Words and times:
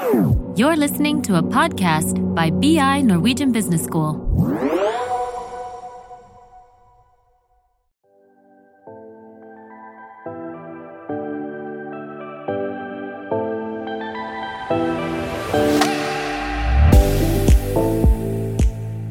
You're 0.00 0.76
listening 0.76 1.20
to 1.22 1.36
a 1.36 1.42
podcast 1.42 2.16
by 2.34 2.48
BI 2.48 3.02
Norwegian 3.02 3.52
Business 3.52 3.84
School. 3.84 4.16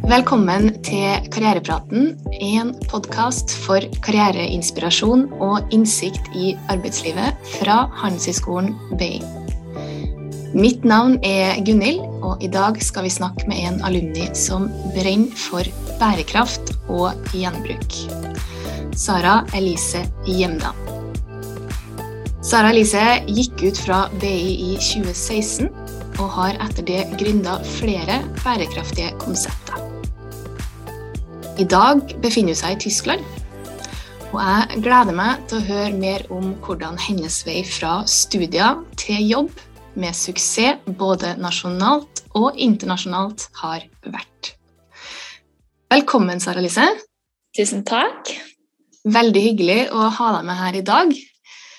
Velkommen 0.09 0.73
til 0.81 1.29
Karrierepraten, 1.29 2.17
en 2.41 2.73
podkast 2.89 3.53
for 3.53 3.85
karriereinspirasjon 4.01 5.27
og 5.37 5.69
innsikt 5.69 6.33
i 6.33 6.55
arbeidslivet 6.73 7.37
fra 7.59 7.83
Handelshøyskolen 8.01 8.73
BI. 8.97 9.38
Mitt 10.57 10.81
navn 10.81 11.19
er 11.21 11.59
Gunhild, 11.61 11.99
og 12.25 12.41
i 12.41 12.47
dag 12.49 12.79
skal 12.81 13.05
vi 13.05 13.11
snakke 13.13 13.45
med 13.45 13.59
en 13.67 13.75
alumni 13.85 14.23
som 14.33 14.65
brenner 14.95 15.35
for 15.37 15.67
bærekraft 15.99 16.71
og 16.89 17.29
gjenbruk. 17.37 17.97
Sara 18.97 19.43
Elise 19.53 20.01
Hjemdal. 20.25 20.73
Sara 22.41 22.73
Elise 22.73 23.03
gikk 23.29 23.61
ut 23.61 23.83
fra 23.85 23.99
BI 24.17 24.55
i 24.71 24.71
2016 24.81 25.69
og 26.17 26.33
har 26.39 26.57
etter 26.65 26.87
det 26.87 27.05
gründa 27.21 27.59
flere 27.77 28.23
bærekraftige 28.41 29.13
konsepter. 29.21 29.77
I 31.61 31.69
dag 31.69 32.01
befinner 32.23 32.57
hun 32.57 32.63
seg 32.63 32.73
i 32.73 32.83
Tyskland, 32.87 33.21
og 34.33 34.41
jeg 34.41 34.81
gleder 34.81 35.13
meg 35.13 35.45
til 35.49 35.61
å 35.61 35.67
høre 35.69 35.93
mer 35.93 36.25
om 36.33 36.55
hvordan 36.65 36.97
hennes 37.05 37.43
vei 37.45 37.61
fra 37.65 37.99
studier 38.09 38.81
til 38.97 39.21
jobb 39.29 39.65
med 39.99 40.15
suksess 40.15 40.85
både 40.99 41.35
nasjonalt 41.41 42.23
og 42.37 42.57
internasjonalt 42.59 43.49
har 43.59 43.85
vært. 44.07 44.53
Velkommen, 45.89 46.39
Sara 46.39 46.61
Lise. 46.63 46.85
Tusen 47.57 47.83
takk. 47.87 48.31
Veldig 49.09 49.41
hyggelig 49.41 49.79
å 49.95 50.09
ha 50.13 50.31
deg 50.37 50.47
med 50.47 50.59
her 50.59 50.77
i 50.77 50.85
dag. 50.85 51.13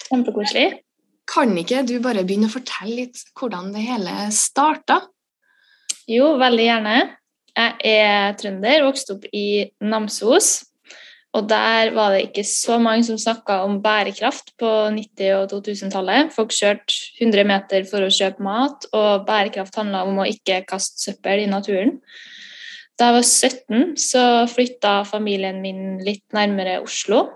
Kjempekoselig. 0.09 0.69
Kan 1.31 1.55
ikke 1.61 1.85
du 1.87 1.97
bare 2.03 2.25
begynne 2.27 2.49
å 2.51 2.53
fortelle 2.53 3.05
litt 3.05 3.21
hvordan 3.39 3.71
det 3.75 3.85
hele 3.87 4.15
starta? 4.35 4.99
Jo, 6.11 6.35
veldig 6.41 6.67
gjerne. 6.67 6.97
Jeg 7.55 8.01
er 8.01 8.35
trønder, 8.41 8.83
vokste 8.87 9.15
opp 9.17 9.29
i 9.31 9.71
Namsos. 9.85 10.70
Og 11.39 11.47
der 11.47 11.93
var 11.95 12.11
det 12.11 12.25
ikke 12.25 12.43
så 12.49 12.81
mange 12.83 13.05
som 13.07 13.19
snakka 13.21 13.61
om 13.63 13.79
bærekraft 13.83 14.51
på 14.59 14.71
90- 14.97 15.37
og 15.37 15.53
2000-tallet. 15.53 16.33
Folk 16.35 16.51
kjørte 16.57 16.97
100 17.21 17.47
meter 17.47 17.87
for 17.87 18.03
å 18.03 18.11
kjøpe 18.11 18.43
mat, 18.43 18.89
og 18.91 19.27
bærekraft 19.29 19.79
handla 19.79 20.03
om 20.09 20.19
å 20.19 20.27
ikke 20.27 20.65
kaste 20.67 21.05
søppel 21.05 21.45
i 21.45 21.51
naturen. 21.51 22.01
Da 22.99 23.13
jeg 23.13 23.19
var 23.21 23.29
17, 23.29 23.93
så 23.97 24.25
flytta 24.51 24.97
familien 25.09 25.63
min 25.63 26.01
litt 26.05 26.27
nærmere 26.37 26.81
Oslo. 26.83 27.29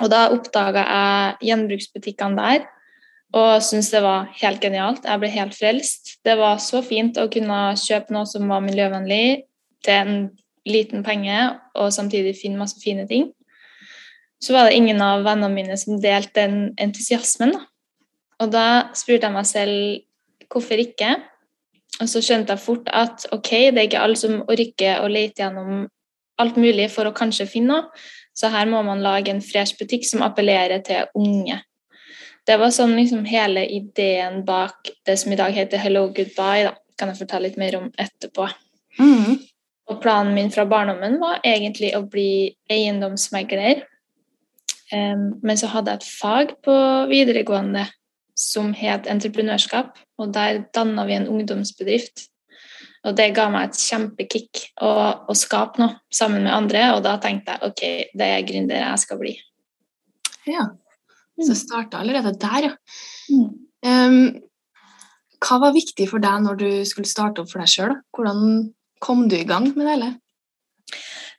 Og 0.00 0.12
da 0.12 0.28
oppdaga 0.32 0.86
jeg 0.86 1.50
gjenbruksbutikkene 1.50 2.38
der 2.38 2.68
og 3.36 3.62
syntes 3.62 3.92
det 3.94 4.02
var 4.02 4.30
helt 4.40 4.62
genialt. 4.62 5.04
Jeg 5.06 5.22
ble 5.22 5.30
helt 5.30 5.54
frelst. 5.54 6.16
Det 6.26 6.34
var 6.38 6.58
så 6.62 6.82
fint 6.82 7.18
å 7.20 7.28
kunne 7.30 7.60
kjøpe 7.78 8.14
noe 8.14 8.26
som 8.26 8.48
var 8.50 8.64
miljøvennlig, 8.64 9.44
til 9.86 9.96
en 9.96 10.16
liten 10.72 11.04
penge, 11.06 11.36
og 11.74 11.92
samtidig 11.94 12.36
finne 12.38 12.60
masse 12.60 12.80
fine 12.82 13.06
ting. 13.08 13.30
Så 14.40 14.54
var 14.56 14.68
det 14.68 14.78
ingen 14.78 15.02
av 15.04 15.24
vennene 15.26 15.52
mine 15.52 15.76
som 15.76 16.00
delte 16.00 16.46
den 16.46 16.70
entusiasmen. 16.80 17.52
Og 18.40 18.52
da 18.52 18.90
spurte 18.96 19.28
jeg 19.28 19.36
meg 19.36 19.48
selv 19.48 20.50
hvorfor 20.50 20.80
ikke. 20.80 21.16
Og 22.00 22.08
så 22.08 22.22
skjønte 22.24 22.54
jeg 22.54 22.64
fort 22.64 22.88
at 22.96 23.26
ok, 23.34 23.50
det 23.68 23.82
er 23.82 23.88
ikke 23.88 24.04
alle 24.04 24.16
som 24.16 24.40
orker 24.48 25.02
å 25.04 25.10
lete 25.12 25.44
gjennom 25.44 25.84
alt 26.40 26.56
mulig 26.56 26.88
for 26.92 27.08
å 27.08 27.16
kanskje 27.16 27.48
finne 27.50 27.76
noe, 27.76 28.06
så 28.32 28.48
her 28.52 28.68
må 28.70 28.80
man 28.86 29.02
lage 29.04 29.32
en 29.32 29.42
fresh 29.44 29.76
butikk 29.76 30.06
som 30.08 30.22
appellerer 30.24 30.80
til 30.86 31.10
unge. 31.18 31.58
Det 32.48 32.56
var 32.56 32.72
sånn 32.72 32.94
liksom 32.96 33.26
hele 33.28 33.66
ideen 33.68 34.40
bak 34.46 34.88
det 35.06 35.18
som 35.20 35.34
i 35.34 35.38
dag 35.38 35.52
heter 35.52 35.82
Hello 35.82 36.06
Goodbye. 36.08 36.70
da, 36.70 36.72
kan 36.96 37.12
jeg 37.12 37.20
fortelle 37.20 37.48
litt 37.48 37.60
mer 37.60 37.76
om 37.78 37.90
etterpå. 38.00 38.48
Mm. 38.98 39.36
Og 39.90 39.98
planen 40.02 40.34
min 40.36 40.52
fra 40.54 40.64
barndommen 40.70 41.18
var 41.20 41.40
egentlig 41.46 41.92
å 41.98 42.04
bli 42.06 42.54
eiendomsmegler. 42.70 43.82
Men 44.92 45.58
så 45.58 45.70
hadde 45.70 45.94
jeg 45.94 46.00
et 46.00 46.10
fag 46.20 46.52
på 46.66 46.76
videregående 47.10 47.86
som 48.38 48.70
het 48.76 49.08
entreprenørskap, 49.10 49.98
og 50.18 50.32
der 50.34 50.64
danna 50.74 51.04
vi 51.08 51.16
en 51.18 51.28
ungdomsbedrift. 51.30 52.28
Og 53.08 53.16
det 53.16 53.30
ga 53.36 53.46
meg 53.52 53.70
et 53.70 53.80
kjempekick 53.80 54.62
å, 54.84 54.90
å 55.28 55.36
skape 55.36 55.80
noe 55.80 55.98
sammen 56.12 56.44
med 56.44 56.52
andre, 56.54 56.84
og 56.94 57.02
da 57.06 57.16
tenkte 57.20 57.56
jeg 57.56 57.70
ok, 57.70 57.82
det 58.20 58.28
er 58.28 58.46
gründer 58.48 58.82
jeg 58.82 59.02
skal 59.04 59.20
bli. 59.20 59.34
Ja. 60.48 60.68
Så 61.40 61.56
starta 61.56 62.02
allerede 62.02 62.34
der, 62.40 62.70
ja. 62.70 62.74
Um, 63.80 64.42
hva 65.40 65.56
var 65.62 65.72
viktig 65.72 66.04
for 66.10 66.20
deg 66.20 66.42
når 66.44 66.58
du 66.60 66.68
skulle 66.88 67.08
starte 67.08 67.40
opp 67.40 67.48
for 67.48 67.62
deg 67.62 67.72
sjøl? 67.72 67.94
Hvordan 68.12 68.68
kom 69.02 69.26
du 69.30 69.38
i 69.38 69.46
gang 69.48 69.70
med 69.74 69.86
det 69.86 69.94
eller? 69.96 70.18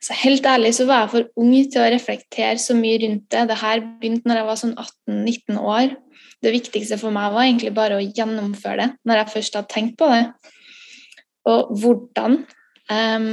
Så 0.02 0.16
helt 0.18 0.46
ærlig 0.50 0.72
så 0.74 0.86
var 0.88 1.04
jeg 1.04 1.12
for 1.12 1.42
ung 1.44 1.52
til 1.70 1.78
å 1.78 1.90
reflektere 1.94 2.58
så 2.58 2.74
mye 2.74 2.98
rundt 3.04 3.28
det. 3.30 3.44
Det 3.50 3.58
her 3.60 3.84
begynte 4.00 4.26
når 4.26 4.40
jeg 4.40 4.48
var 4.48 4.58
sånn 4.58 4.74
18-19 4.74 5.60
år. 5.62 5.94
Det 6.42 6.54
viktigste 6.56 6.98
for 6.98 7.14
meg 7.14 7.30
var 7.34 7.46
egentlig 7.46 7.70
bare 7.76 8.00
å 8.00 8.02
gjennomføre 8.02 8.80
det 8.80 8.88
når 9.06 9.20
jeg 9.20 9.32
først 9.36 9.58
hadde 9.58 9.70
tenkt 9.70 9.96
på 10.00 10.10
det. 10.10 10.24
Og 11.52 11.70
hvordan. 11.78 12.40
Um, 12.90 13.30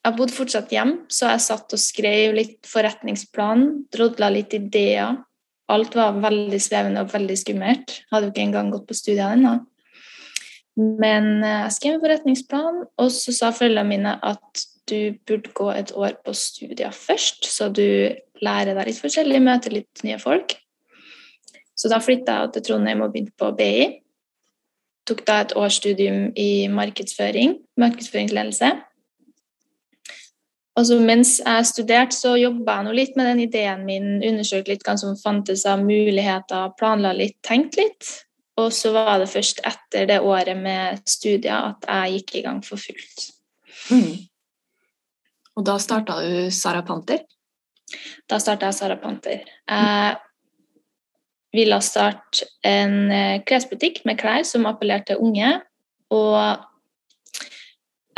jeg 0.00 0.16
bodde 0.16 0.34
fortsatt 0.34 0.70
hjemme, 0.72 1.04
så 1.12 1.28
jeg 1.28 1.44
satt 1.44 1.74
og 1.76 1.80
skrev 1.80 2.34
litt 2.34 2.66
forretningsplan, 2.66 3.66
drodla 3.92 4.30
litt 4.32 4.54
ideer. 4.56 5.18
Alt 5.70 5.94
var 5.94 6.16
veldig 6.18 6.58
svevende 6.62 7.04
og 7.04 7.12
veldig 7.12 7.36
skummelt. 7.38 8.00
Hadde 8.10 8.30
jo 8.30 8.32
ikke 8.32 8.46
engang 8.48 8.72
gått 8.72 8.88
på 8.88 8.96
studiene 8.96 9.36
ennå. 9.36 9.52
Men 10.80 11.44
eh, 11.44 11.62
jeg 11.66 11.76
skrev 11.76 11.96
en 11.96 12.02
forretningsplan, 12.04 12.82
og 13.00 13.12
så 13.12 13.34
sa 13.36 13.52
foreldrene 13.54 13.90
mine 13.90 14.16
at 14.24 14.66
du 14.90 15.14
burde 15.28 15.52
gå 15.54 15.68
et 15.74 15.92
år 15.94 16.16
på 16.24 16.34
studier 16.34 16.94
først, 16.94 17.46
så 17.46 17.68
du 17.68 17.84
lærer 18.42 18.74
deg 18.74 18.88
litt 18.88 19.00
forskjellig, 19.02 19.42
møter 19.44 19.74
litt 19.76 20.04
nye 20.06 20.18
folk. 20.20 20.56
Så 21.78 21.88
da 21.92 22.00
flytta 22.02 22.42
jeg 22.42 22.54
til 22.54 22.66
Trondheim 22.68 23.04
og 23.04 23.12
begynte 23.12 23.36
på 23.40 23.52
BI. 23.56 23.88
Tok 25.08 25.24
da 25.28 25.40
et 25.44 25.54
årsstudium 25.56 26.30
i 26.38 26.68
markedsføring, 26.72 27.56
markedsføringsledelse. 27.80 28.72
Og 30.78 30.86
så 30.86 30.96
mens 31.02 31.38
jeg 31.40 31.68
studerte, 31.68 32.16
så 32.16 32.34
jobba 32.38 32.78
jeg 32.78 32.86
nå 32.86 32.96
litt 32.96 33.16
med 33.18 33.30
den 33.30 33.44
ideen 33.46 33.86
min, 33.88 34.10
undersøkte 34.24 34.74
litt 34.74 34.84
hva 34.86 34.96
som 35.00 35.16
fantes 35.18 35.64
av 35.68 35.82
muligheter, 35.84 36.72
planla 36.80 37.12
litt, 37.16 37.36
tenkte 37.46 37.84
litt. 37.84 38.12
Og 38.60 38.72
så 38.76 38.92
var 38.92 39.16
det 39.22 39.30
først 39.32 39.62
etter 39.66 40.08
det 40.10 40.20
året 40.20 40.58
med 40.58 41.00
studier 41.08 41.72
at 41.72 41.86
jeg 41.88 42.18
gikk 42.18 42.34
i 42.40 42.44
gang 42.46 42.60
for 42.66 42.80
fullt. 42.80 43.30
Mm. 43.90 44.16
Og 45.56 45.66
da 45.66 45.76
starta 45.82 46.18
du 46.22 46.50
Sara 46.54 46.82
Panter? 46.86 47.22
Da 48.30 48.38
starta 48.42 48.68
jeg 48.70 48.78
Sara 48.78 48.96
Panter. 49.00 49.42
Jeg 49.66 50.16
ville 51.56 51.80
starte 51.82 52.46
en 52.66 53.42
klesbutikk 53.46 54.04
med 54.06 54.20
klær 54.20 54.44
som 54.46 54.68
appellerte 54.70 55.14
til 55.14 55.24
unge. 55.26 55.50
Og 56.14 56.36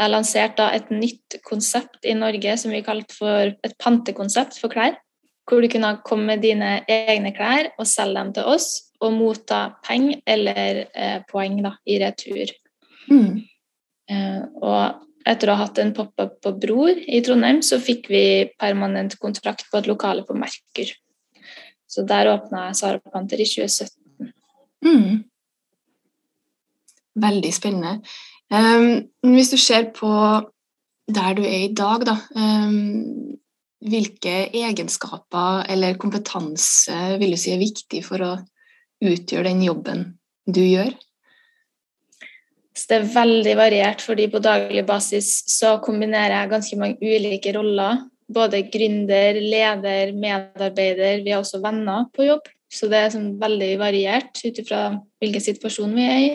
jeg 0.03 0.12
lanserte 0.12 0.66
et 0.76 0.92
nytt 0.92 1.38
konsept 1.47 2.04
i 2.09 2.14
Norge 2.19 2.56
som 2.60 2.72
vi 2.74 2.82
kalte 2.84 3.16
for 3.16 3.53
et 3.53 3.76
pantekonsept 3.80 4.60
for 4.60 4.72
klær. 4.72 4.98
Hvor 5.48 5.64
du 5.64 5.69
kunne 5.72 5.97
komme 6.06 6.34
med 6.34 6.44
dine 6.44 6.82
egne 6.88 7.32
klær 7.34 7.72
og 7.78 7.88
selge 7.88 8.20
dem 8.20 8.30
til 8.36 8.47
oss, 8.47 8.91
og 9.03 9.15
motta 9.17 9.63
penger 9.85 10.21
eller 10.35 10.84
eh, 10.95 11.19
poeng 11.31 11.59
da, 11.65 11.75
i 11.87 11.99
retur. 12.03 12.53
Mm. 13.10 13.43
Eh, 14.10 14.43
og 14.63 15.28
etter 15.28 15.51
å 15.51 15.57
ha 15.57 15.66
hatt 15.66 15.78
en 15.83 15.93
pop-up 15.95 16.39
på 16.43 16.54
Bror 16.63 16.99
i 16.99 17.21
Trondheim, 17.25 17.60
så 17.63 17.78
fikk 17.83 18.09
vi 18.10 18.25
permanent 18.59 19.19
kontrakt 19.22 19.69
på 19.71 19.81
et 19.81 19.91
lokale 19.91 20.27
på 20.27 20.37
Merkur. 20.39 20.91
Så 21.87 22.07
der 22.09 22.31
åpna 22.33 22.69
jeg 22.69 22.78
Sara 22.81 23.13
Panter 23.13 23.43
i 23.43 23.47
2017. 23.47 24.33
Mm. 24.87 25.22
Veldig 27.22 27.53
spennende. 27.55 27.98
Um, 28.53 29.09
hvis 29.34 29.53
du 29.53 29.59
ser 29.60 29.91
på 29.95 30.10
der 31.13 31.37
du 31.37 31.43
er 31.45 31.66
i 31.66 31.75
dag, 31.77 32.07
da, 32.09 32.16
um, 32.37 33.37
hvilke 33.83 34.48
egenskaper 34.55 35.66
eller 35.72 35.98
kompetanse 36.01 37.19
vil 37.21 37.34
du 37.34 37.41
si 37.41 37.53
er 37.55 37.63
viktig 37.63 38.03
for 38.07 38.25
å 38.25 38.33
utgjøre 39.03 39.51
den 39.51 39.65
jobben 39.66 40.04
du 40.47 40.63
gjør? 40.63 40.93
Så 42.72 42.89
det 42.89 42.99
er 42.99 43.10
veldig 43.13 43.53
variert, 43.59 44.01
fordi 44.01 44.31
på 44.33 44.41
daglig 44.43 44.84
basis 44.89 45.43
så 45.53 45.77
kombinerer 45.84 46.39
jeg 46.39 46.53
ganske 46.54 46.78
mange 46.81 46.97
ulike 47.04 47.53
roller. 47.54 48.07
Både 48.33 48.63
gründer, 48.72 49.37
leder, 49.37 50.15
medarbeider. 50.16 51.21
Vi 51.21 51.34
har 51.34 51.43
også 51.43 51.60
venner 51.63 52.07
på 52.16 52.31
jobb. 52.31 52.49
Så 52.72 52.89
det 52.89 53.03
er 53.03 53.13
sånn 53.13 53.34
veldig 53.41 53.75
variert 53.81 54.41
ut 54.41 54.63
ifra 54.63 54.87
hvilken 55.21 55.45
situasjon 55.45 55.93
vi 55.98 56.07
er 56.09 56.22
i. 56.22 56.33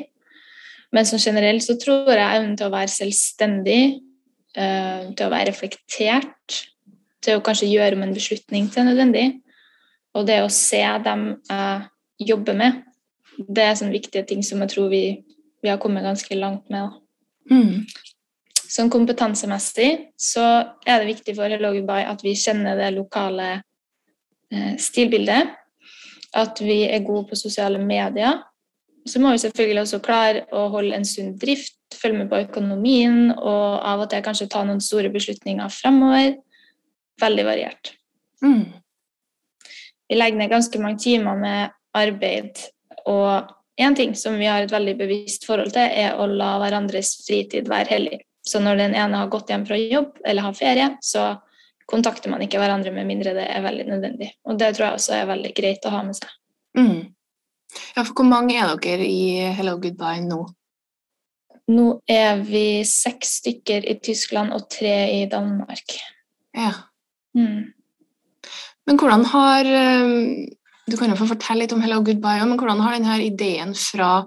Men 0.94 1.08
som 1.10 1.20
generelt 1.20 1.66
så 1.66 1.76
tror 1.82 2.14
jeg 2.14 2.22
evnen 2.22 2.54
til 2.60 2.70
å 2.70 2.76
være 2.76 2.94
selvstendig, 2.94 3.82
eh, 4.56 5.10
til 5.18 5.26
å 5.26 5.34
være 5.34 5.50
reflektert, 5.50 6.62
til 7.26 7.40
å 7.40 7.44
kanskje 7.44 7.72
gjøre 7.72 7.98
om 7.98 8.06
en 8.06 8.16
beslutning 8.16 8.70
til 8.72 8.86
nødvendig, 8.88 9.28
og 10.16 10.28
det 10.30 10.40
å 10.44 10.54
se 10.54 10.84
dem 11.04 11.26
jeg 11.50 11.82
jobber 12.20 12.58
med, 12.58 12.84
det 13.38 13.64
er 13.64 13.76
sånne 13.78 13.94
viktige 13.94 14.26
ting 14.28 14.44
som 14.46 14.62
jeg 14.64 14.74
tror 14.74 14.90
vi, 14.92 15.04
vi 15.62 15.70
har 15.70 15.80
kommet 15.82 16.06
ganske 16.06 16.38
langt 16.38 16.70
med. 16.74 16.96
Mm. 17.52 17.86
Sånn 18.68 18.92
kompetansemessig 18.92 19.92
så 20.20 20.44
er 20.86 21.00
det 21.00 21.14
viktig 21.14 21.38
for 21.38 21.48
Hello 21.52 21.72
Goodbye 21.76 22.08
at 22.10 22.24
vi 22.26 22.36
kjenner 22.36 22.78
det 22.80 22.92
lokale 22.98 23.48
eh, 24.52 24.74
stilbildet. 24.82 25.54
At 26.38 26.60
vi 26.62 26.84
er 26.90 27.06
gode 27.06 27.30
på 27.30 27.40
sosiale 27.40 27.80
medier. 27.80 28.42
Så 29.08 29.22
må 29.24 29.32
vi 29.32 29.40
selvfølgelig 29.40 29.86
også 29.86 30.02
klare 30.04 30.44
å 30.52 30.66
holde 30.74 30.98
en 30.98 31.08
sunn 31.08 31.38
drift, 31.40 31.78
følge 31.96 32.26
med 32.26 32.32
på 32.32 32.42
økonomien 32.44 33.32
og 33.38 33.78
av 33.80 34.04
og 34.04 34.12
til 34.12 34.26
kanskje 34.26 34.50
ta 34.52 34.66
noen 34.68 34.84
store 34.84 35.14
beslutninger 35.14 35.72
fremover. 35.72 36.36
Veldig 37.22 37.48
variert. 37.48 37.94
Mm. 38.44 38.68
Vi 40.08 40.20
legger 40.20 40.42
ned 40.42 40.52
ganske 40.52 40.82
mange 40.84 41.00
timer 41.02 41.40
med 41.40 41.78
arbeid, 41.98 42.62
og 43.10 43.50
én 43.82 43.96
ting 43.96 44.16
som 44.16 44.38
vi 44.40 44.48
har 44.50 44.66
et 44.66 44.74
veldig 44.74 44.96
bevisst 45.00 45.46
forhold 45.48 45.74
til, 45.76 45.86
er 45.86 46.18
å 46.18 46.28
la 46.30 46.56
hverandres 46.62 47.14
fritid 47.28 47.70
være 47.70 47.92
hellig. 47.94 48.22
Så 48.48 48.62
når 48.64 48.80
den 48.80 48.96
ene 48.96 49.20
har 49.20 49.32
gått 49.32 49.52
hjem 49.52 49.66
fra 49.68 49.78
jobb 49.78 50.22
eller 50.26 50.48
har 50.48 50.56
ferie, 50.56 50.90
så 51.04 51.34
kontakter 51.88 52.32
man 52.32 52.44
ikke 52.44 52.60
hverandre 52.62 52.92
med 52.96 53.08
mindre 53.08 53.36
det 53.36 53.46
er 53.52 53.64
veldig 53.64 53.88
nødvendig. 53.90 54.32
Og 54.48 54.60
det 54.60 54.74
tror 54.76 54.90
jeg 54.90 55.00
også 55.00 55.16
er 55.18 55.32
veldig 55.32 55.54
greit 55.56 55.88
å 55.88 55.94
ha 55.94 56.04
med 56.08 56.18
seg. 56.20 56.34
Mm. 56.78 57.00
Ja, 57.96 58.04
for 58.04 58.14
hvor 58.16 58.28
mange 58.30 58.56
er 58.56 58.76
dere 58.80 59.08
i 59.08 59.52
Hello 59.58 59.76
Goodbye 59.82 60.24
nå? 60.24 60.42
Nå 61.68 61.88
er 62.08 62.40
vi 62.48 62.84
seks 62.88 63.42
stykker 63.42 63.88
i 63.92 63.98
Tyskland 64.04 64.56
og 64.56 64.70
tre 64.72 64.96
i 65.18 65.26
Danmark. 65.32 65.98
Ja. 66.56 66.72
Mm. 67.36 67.74
Men 68.88 69.00
hvordan 69.02 69.26
har 69.34 69.68
eh, 69.68 70.14
Du 70.88 70.96
kan 70.96 71.12
jo 71.12 71.18
få 71.20 71.26
fortelle 71.28 71.66
litt 71.66 71.74
om 71.76 71.82
Hello 71.84 72.00
Goodbye, 72.00 72.46
men 72.48 72.56
hvordan 72.56 72.80
har 72.80 72.94
denne 72.96 73.18
ideen 73.26 73.74
fra 73.76 74.22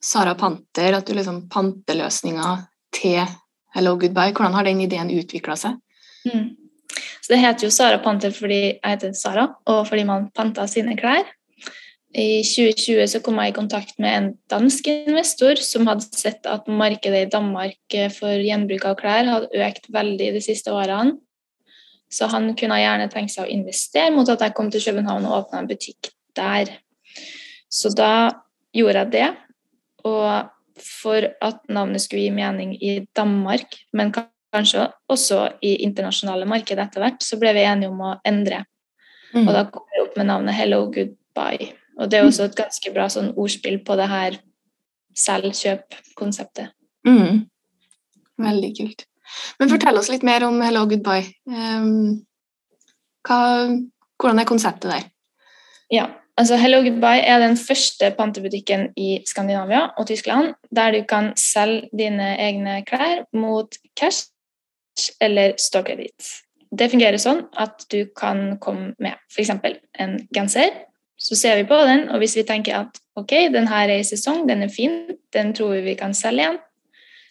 Sara 0.00 0.32
Panter, 0.36 0.96
at 0.96 1.04
du 1.04 1.12
liksom 1.12 1.42
panteløsninga 1.52 2.54
til 2.96 3.20
Hello 3.76 3.92
Goodbye, 4.00 4.32
hvordan 4.32 4.56
har 4.56 4.64
den 4.64 4.80
ideen 4.80 5.12
utvikla 5.12 5.58
seg? 5.60 5.76
Mm. 6.24 6.54
Så 7.20 7.34
Det 7.34 7.40
heter 7.42 7.66
jo 7.66 7.74
Sara 7.74 7.98
Panter 8.00 8.32
fordi 8.32 8.60
jeg 8.62 8.94
heter 8.94 9.12
Sara, 9.12 9.50
og 9.68 9.82
fordi 9.90 10.06
man 10.08 10.30
panta 10.32 10.64
sine 10.70 10.96
klær. 10.96 11.28
I 12.14 12.40
2020 12.46 13.08
så 13.10 13.20
kom 13.20 13.40
jeg 13.42 13.52
i 13.52 13.56
kontakt 13.56 13.98
med 13.98 14.16
en 14.16 14.26
dansk 14.48 14.86
investor 14.88 15.58
som 15.60 15.88
hadde 15.90 16.06
sett 16.14 16.46
at 16.46 16.68
markedet 16.70 17.26
i 17.26 17.30
Danmark 17.32 17.96
for 18.14 18.40
gjenbruk 18.40 18.86
av 18.86 18.96
klær 19.00 19.28
hadde 19.28 19.64
økt 19.66 19.90
veldig 19.92 20.30
de 20.36 20.44
siste 20.44 20.72
årene. 20.72 21.18
Så 22.14 22.28
han 22.30 22.52
kunne 22.58 22.78
gjerne 22.78 23.10
tenkt 23.10 23.34
seg 23.34 23.46
å 23.46 23.50
investere 23.50 24.12
mot 24.14 24.28
at 24.30 24.42
jeg 24.44 24.54
kom 24.54 24.70
til 24.70 24.84
København 24.84 25.26
og 25.26 25.38
åpna 25.40 25.62
en 25.62 25.70
butikk 25.70 26.12
der. 26.38 26.70
Så 27.72 27.90
da 27.96 28.12
gjorde 28.74 29.02
jeg 29.02 29.12
det. 29.14 29.30
Og 30.06 30.84
for 30.84 31.26
at 31.42 31.60
navnet 31.70 32.02
skulle 32.02 32.26
gi 32.26 32.34
mening 32.34 32.74
i 32.82 33.00
Danmark, 33.16 33.76
men 33.92 34.12
kanskje 34.14 34.88
også 35.10 35.40
i 35.62 35.76
internasjonale 35.86 36.46
marked 36.50 36.78
etter 36.78 37.02
hvert, 37.02 37.22
så 37.22 37.38
ble 37.40 37.54
vi 37.56 37.66
enige 37.66 37.90
om 37.90 38.02
å 38.02 38.16
endre. 38.26 38.64
Mm. 39.34 39.48
Og 39.48 39.54
da 39.56 39.64
kom 39.70 39.86
vi 39.90 40.02
opp 40.04 40.18
med 40.18 40.30
navnet 40.30 40.58
Hello 40.58 40.84
Goodbye. 40.94 41.72
Og 41.98 42.10
det 42.10 42.18
er 42.18 42.26
også 42.26 42.48
et 42.48 42.58
ganske 42.58 42.92
bra 42.94 43.08
sånn 43.10 43.32
ordspill 43.38 43.80
på 43.86 43.96
det 43.98 44.06
her 44.10 44.38
selv-kjøp-konseptet. 45.18 46.74
Mm. 47.06 47.44
Veldig 48.42 48.70
kult. 48.78 49.04
Men 49.58 49.70
fortell 49.72 49.98
oss 49.98 50.10
litt 50.12 50.26
mer 50.26 50.44
om 50.46 50.60
Hello 50.64 50.84
Goodbye. 50.90 51.30
Um, 51.48 52.24
hva, 53.26 53.40
hvordan 54.20 54.42
er 54.42 54.48
konseptet 54.48 54.90
der? 54.90 55.08
Ja, 55.92 56.06
altså 56.40 56.58
Hello 56.60 56.82
Goodbye 56.84 57.24
er 57.24 57.42
den 57.42 57.56
første 57.60 58.10
pantebutikken 58.18 58.90
i 58.96 59.18
Skandinavia 59.26 59.88
og 59.98 60.08
Tyskland 60.10 60.54
der 60.74 60.96
du 60.96 61.02
kan 61.08 61.32
selge 61.40 61.90
dine 61.96 62.34
egne 62.40 62.80
klær 62.88 63.24
mot 63.36 63.76
cash 63.96 64.30
eller 65.20 65.54
ståkreditt. 65.58 66.40
Det 66.74 66.90
fungerer 66.90 67.20
sånn 67.22 67.44
at 67.60 67.86
du 67.92 68.04
kan 68.16 68.56
komme 68.62 68.94
med 69.02 69.18
f.eks. 69.30 69.52
en 70.02 70.18
genser. 70.34 70.72
Så 71.14 71.38
ser 71.38 71.60
vi 71.60 71.66
på 71.68 71.76
den, 71.86 72.08
og 72.10 72.18
hvis 72.18 72.34
vi 72.36 72.42
tenker 72.46 72.80
at 72.80 72.98
ok, 73.18 73.52
den 73.54 73.68
her 73.70 73.86
er 73.86 74.02
i 74.02 74.06
sesong, 74.06 74.48
den 74.48 74.66
er 74.66 74.72
fin, 74.72 75.04
den 75.32 75.52
tror 75.54 75.76
vi 75.76 75.84
vi 75.92 75.94
kan 75.98 76.14
selge 76.18 76.42
igjen, 76.42 76.58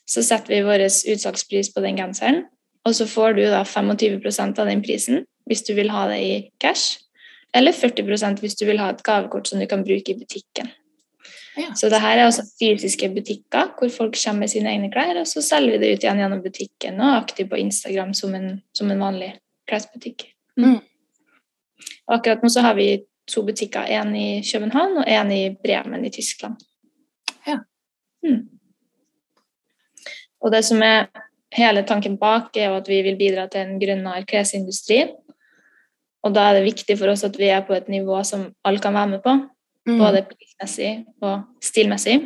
så 0.10 0.24
setter 0.26 0.56
vi 0.56 0.64
vår 0.66 0.86
utsalgspris 0.88 1.72
på 1.74 1.84
den 1.84 1.98
genseren, 2.00 2.44
og 2.84 2.96
så 2.96 3.08
får 3.08 3.38
du 3.38 3.46
da 3.48 3.64
25% 3.64 4.60
av 4.60 4.68
den 4.68 4.84
prisen 4.84 5.24
hvis 5.48 5.64
du 5.68 5.74
vil 5.76 5.92
ha 5.92 6.06
det 6.12 6.20
i 6.24 6.34
cash, 6.64 7.00
eller 7.56 7.76
40% 7.76 8.42
hvis 8.44 8.56
du 8.60 8.66
vil 8.68 8.80
ha 8.82 8.92
et 8.92 9.04
gavekort 9.04 9.48
som 9.48 9.60
du 9.60 9.68
kan 9.70 9.84
bruke 9.86 10.14
i 10.14 10.18
butikken. 10.20 10.72
Ja. 11.58 11.74
Så 11.78 11.90
det 11.90 12.00
her 12.02 12.18
er 12.18 12.26
altså 12.26 12.46
fysiske 12.60 13.10
butikker 13.14 13.76
hvor 13.78 13.92
folk 13.94 14.16
kommer 14.18 14.46
med 14.46 14.54
sine 14.54 14.72
egne 14.72 14.90
klær, 14.92 15.20
og 15.22 15.28
så 15.30 15.44
selger 15.46 15.76
vi 15.76 15.82
det 15.84 15.92
ut 15.94 16.06
igjen 16.06 16.22
gjennom 16.24 16.42
butikken 16.44 17.02
og 17.04 17.18
aktiv 17.20 17.50
på 17.52 17.60
Instagram 17.62 18.14
som 18.18 18.34
en, 18.36 18.48
som 18.74 18.92
en 18.92 19.04
vanlig 19.04 19.34
klesbutikk. 19.70 20.26
Mm. 20.58 20.80
Og 22.08 22.16
akkurat 22.18 22.44
nå 22.44 22.50
så 22.52 22.64
har 22.66 22.76
vi 22.80 23.04
to 23.30 23.44
butikker, 23.46 23.86
én 23.88 24.16
i 24.18 24.42
København 24.44 24.98
og 25.04 25.08
én 25.08 25.32
i 25.32 25.44
Bremen 25.64 26.06
i 26.06 26.12
Tyskland. 26.12 26.58
Ja. 27.48 27.60
Mm. 28.26 28.50
Og 30.44 30.52
det 30.52 30.64
som 30.68 30.82
er 30.84 31.08
hele 31.56 31.84
tanken 31.88 32.18
bak, 32.20 32.52
er 32.58 32.72
jo 32.72 32.80
at 32.82 32.90
vi 32.90 33.02
vil 33.06 33.18
bidra 33.20 33.48
til 33.52 33.64
en 33.64 33.80
grønnere 33.82 34.26
klesindustri. 34.28 35.06
Og 36.24 36.36
da 36.36 36.50
er 36.50 36.60
det 36.60 36.68
viktig 36.70 36.98
for 37.00 37.12
oss 37.12 37.26
at 37.28 37.38
vi 37.40 37.50
er 37.52 37.64
på 37.68 37.76
et 37.76 37.90
nivå 37.92 38.22
som 38.28 38.50
alle 38.66 38.84
kan 38.84 38.96
være 38.96 39.12
med 39.16 39.24
på. 39.24 39.36
Mm. 39.88 40.00
Både 40.00 40.24
prismessig 40.30 40.92
og 41.24 41.44
stilmessig. 41.64 42.18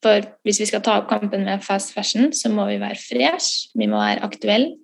For 0.00 0.24
hvis 0.46 0.60
vi 0.62 0.68
skal 0.70 0.82
ta 0.84 0.96
opp 1.00 1.08
kampen 1.10 1.44
med 1.44 1.64
fast 1.64 1.92
fashion, 1.92 2.30
så 2.32 2.48
må 2.52 2.64
vi 2.70 2.78
være 2.80 2.98
fresh, 2.98 3.68
vi 3.76 3.88
må 3.90 4.00
være 4.00 4.24
aktuelle, 4.24 4.76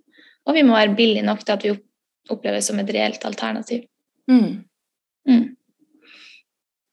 og 0.44 0.54
vi 0.54 0.64
må 0.66 0.76
være 0.76 0.96
billige 0.98 1.24
nok 1.24 1.44
til 1.44 1.54
at 1.54 1.64
vi 1.64 1.76
oppleves 2.30 2.68
som 2.68 2.82
et 2.82 2.90
reelt 2.92 3.24
alternativ. 3.24 3.86
Mm. 4.28 4.66
Mm. 5.28 5.46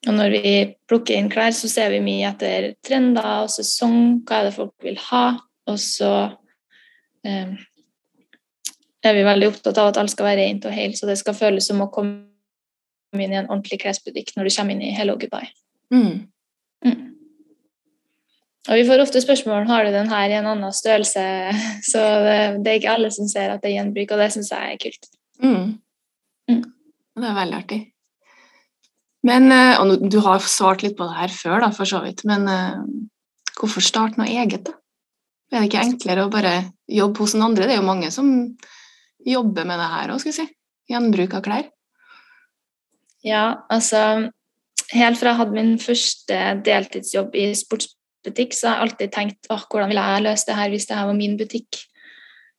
Og 0.08 0.14
når 0.14 0.36
vi 0.36 0.54
plukker 0.88 1.18
inn 1.18 1.30
klær, 1.32 1.52
så 1.56 1.68
ser 1.72 1.92
vi 1.92 2.04
mye 2.04 2.30
etter 2.32 2.74
trender 2.86 3.44
og 3.44 3.52
sesong, 3.52 4.22
hva 4.24 4.40
er 4.40 4.50
det 4.50 4.56
folk 4.56 4.74
vil 4.86 5.00
ha, 5.10 5.26
og 5.70 5.80
så 5.80 6.12
eh, 7.28 7.56
er 9.04 9.18
vi 9.18 9.26
veldig 9.28 9.50
opptatt 9.52 9.80
av 9.80 9.92
at 9.92 10.00
alt 10.02 10.14
skal 10.14 10.30
være 10.30 10.46
rent 10.46 10.68
og 10.68 10.76
helt, 10.76 10.98
så 11.00 11.10
det 11.10 11.18
skal 11.20 11.38
føles 11.38 11.68
som 11.70 11.82
å 11.84 11.90
komme 11.94 12.24
inn 13.14 13.34
i 13.34 13.40
en 13.40 13.50
ordentlig 13.50 13.82
klesbutikk 13.84 14.34
når 14.36 14.48
du 14.48 14.56
kommer 14.56 14.76
inn 14.76 14.86
i 14.86 14.94
Hello 14.96 15.16
Goodbye. 15.20 15.52
Mm. 15.94 16.28
Mm. 16.86 17.02
Og 18.64 18.80
vi 18.80 18.86
får 18.88 19.04
ofte 19.04 19.22
spørsmål 19.22 19.68
har 19.68 19.86
du 19.86 19.92
den 19.92 20.12
her 20.12 20.32
i 20.32 20.38
en 20.40 20.50
annen 20.54 20.76
størrelse, 20.76 21.24
så 21.92 22.04
det, 22.28 22.38
det 22.64 22.72
er 22.72 22.82
ikke 22.82 22.98
alle 22.98 23.12
som 23.16 23.30
ser 23.32 23.56
at 23.56 23.64
det 23.64 23.72
er 23.72 23.80
gjenbruk, 23.80 24.14
og 24.14 24.24
det 24.24 24.30
syns 24.36 24.54
jeg 24.56 24.76
er 24.76 24.84
kult. 24.84 25.10
Mm. 25.44 25.66
Mm. 26.52 26.64
Det 27.20 27.30
er 27.30 27.42
veldig 27.42 27.60
artig. 27.60 27.82
Men, 29.24 29.52
eh, 29.56 29.80
og 29.80 30.10
Du 30.12 30.20
har 30.24 30.44
svart 30.44 30.84
litt 30.84 30.98
på 30.98 31.08
det 31.08 31.16
her 31.16 31.32
før, 31.32 31.60
da, 31.64 31.72
for 31.76 31.88
så 31.88 32.02
vidt, 32.04 32.26
men 32.28 32.48
eh, 32.52 32.80
hvorfor 33.60 33.84
starte 33.84 34.20
noe 34.20 34.32
eget? 34.32 34.66
da? 34.68 34.80
Er 35.54 35.62
det 35.62 35.70
ikke 35.70 35.86
enklere 35.86 36.26
å 36.26 36.34
bare 36.34 36.54
jobbe 36.90 37.22
hos 37.22 37.36
den 37.36 37.46
andre? 37.46 37.68
Det 37.70 37.76
er 37.76 37.82
jo 37.82 37.86
mange 37.86 38.10
som 38.14 38.30
jobber 39.24 39.68
med 39.70 39.78
det 39.80 39.90
her 39.92 40.14
òg, 40.14 40.22
skal 40.22 40.34
vi 40.34 40.38
si. 40.40 40.46
Gjenbruk 40.90 41.36
av 41.38 41.44
klær. 41.46 41.68
Ja, 43.24 43.44
altså 43.72 44.32
Helt 44.94 45.18
fra 45.18 45.32
jeg 45.32 45.40
hadde 45.40 45.56
min 45.56 45.72
første 45.82 46.38
deltidsjobb 46.62 47.34
i 47.40 47.48
sportsbutikk, 47.58 48.52
så 48.54 48.68
har 48.68 48.76
jeg 48.76 48.86
alltid 48.86 49.14
tenkt 49.16 49.48
åh, 49.50 49.64
hvordan 49.72 49.90
ville 49.90 50.04
jeg 50.06 50.24
løst 50.26 50.50
det 50.50 50.58
her 50.58 50.70
hvis 50.70 50.86
det 50.90 50.98
her 51.00 51.08
var 51.10 51.18
min 51.18 51.38
butikk. 51.40 51.80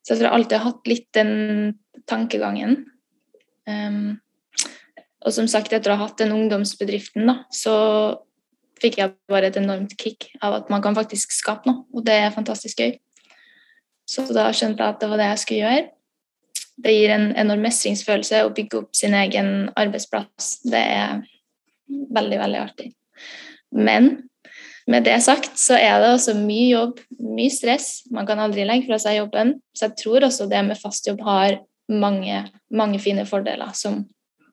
Så 0.03 0.15
jeg 0.15 0.19
tror 0.19 0.29
jeg 0.29 0.39
alltid 0.39 0.57
har 0.57 0.65
hatt 0.65 0.91
litt 0.91 1.07
den 1.15 1.31
tankegangen. 2.11 2.75
Um, 3.71 4.17
og 5.23 5.37
som 5.37 5.47
sagt, 5.53 5.73
etter 5.77 5.93
å 5.93 5.99
ha 6.01 6.09
hatt 6.09 6.19
den 6.25 6.35
ungdomsbedriften, 6.35 7.29
da, 7.31 7.37
så 7.55 7.77
fikk 8.85 9.01
jeg 9.01 9.15
bare 9.31 9.51
et 9.51 9.59
enormt 9.61 9.97
kick 10.01 10.29
av 10.45 10.61
at 10.61 10.71
man 10.73 10.85
kan 10.85 10.97
faktisk 10.97 11.33
skape 11.35 11.69
noe, 11.71 11.85
og 11.95 12.05
det 12.07 12.17
er 12.21 12.35
fantastisk 12.35 12.85
gøy. 12.85 12.95
Så 14.09 14.27
da 14.37 14.51
skjønte 14.53 14.85
jeg 14.85 14.95
at 14.97 15.01
det 15.01 15.11
var 15.11 15.21
det 15.21 15.31
jeg 15.31 15.43
skulle 15.43 15.63
gjøre. 15.65 15.85
Det 16.85 16.93
gir 16.93 17.15
en 17.15 17.29
enorm 17.39 17.65
mestringsfølelse 17.65 18.43
å 18.45 18.53
bygge 18.55 18.83
opp 18.83 18.99
sin 18.99 19.15
egen 19.17 19.51
arbeidsplass. 19.79 20.59
Det 20.67 20.81
er 20.81 21.23
veldig, 21.89 22.39
veldig 22.41 22.61
artig. 22.61 22.89
Men 23.75 24.11
med 24.91 25.07
det 25.07 25.17
sagt 25.25 25.57
så 25.61 25.79
er 25.79 26.03
det 26.03 26.11
også 26.13 26.35
mye 26.37 26.67
jobb, 26.73 26.99
mye 27.23 27.53
stress. 27.53 28.03
Man 28.13 28.27
kan 28.29 28.43
aldri 28.43 28.67
legge 28.69 28.91
fra 28.91 28.99
seg 29.01 29.21
jobben. 29.23 29.55
Så 29.77 29.89
jeg 29.89 29.97
tror 30.03 30.27
også 30.29 30.49
det 30.51 30.61
med 30.67 30.81
fast 30.81 31.09
jobb 31.09 31.23
har 31.25 31.61
mange, 31.89 32.43
mange 32.75 33.01
fine 33.03 33.25
fordeler 33.29 33.73
som 33.77 34.03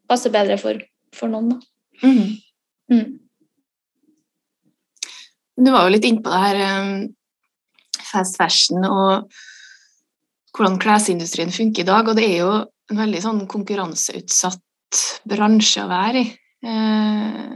passer 0.09 0.33
bedre 0.33 0.57
for, 0.61 0.79
for 1.15 1.31
noen. 1.31 1.55
Da. 1.55 2.07
Mm. 2.07 2.38
Mm. 2.91 3.09
Du 5.62 5.70
var 5.70 5.86
jo 5.86 5.94
litt 5.94 6.06
innpå 6.08 6.32
det 6.32 6.41
her 6.41 6.60
um, 6.82 6.94
fast 8.01 8.38
fashion 8.39 8.86
og 8.88 9.30
hvordan 10.56 10.80
klesindustrien 10.82 11.53
funker 11.53 11.84
i 11.84 11.88
dag, 11.88 12.08
og 12.10 12.18
det 12.18 12.25
er 12.27 12.38
jo 12.41 12.53
en 12.91 13.00
veldig 13.00 13.22
sånn 13.24 13.41
konkurranseutsatt 13.50 15.01
bransje 15.30 15.84
å 15.86 15.91
være 15.91 16.24
i. 16.24 16.32
Eh, 16.68 17.53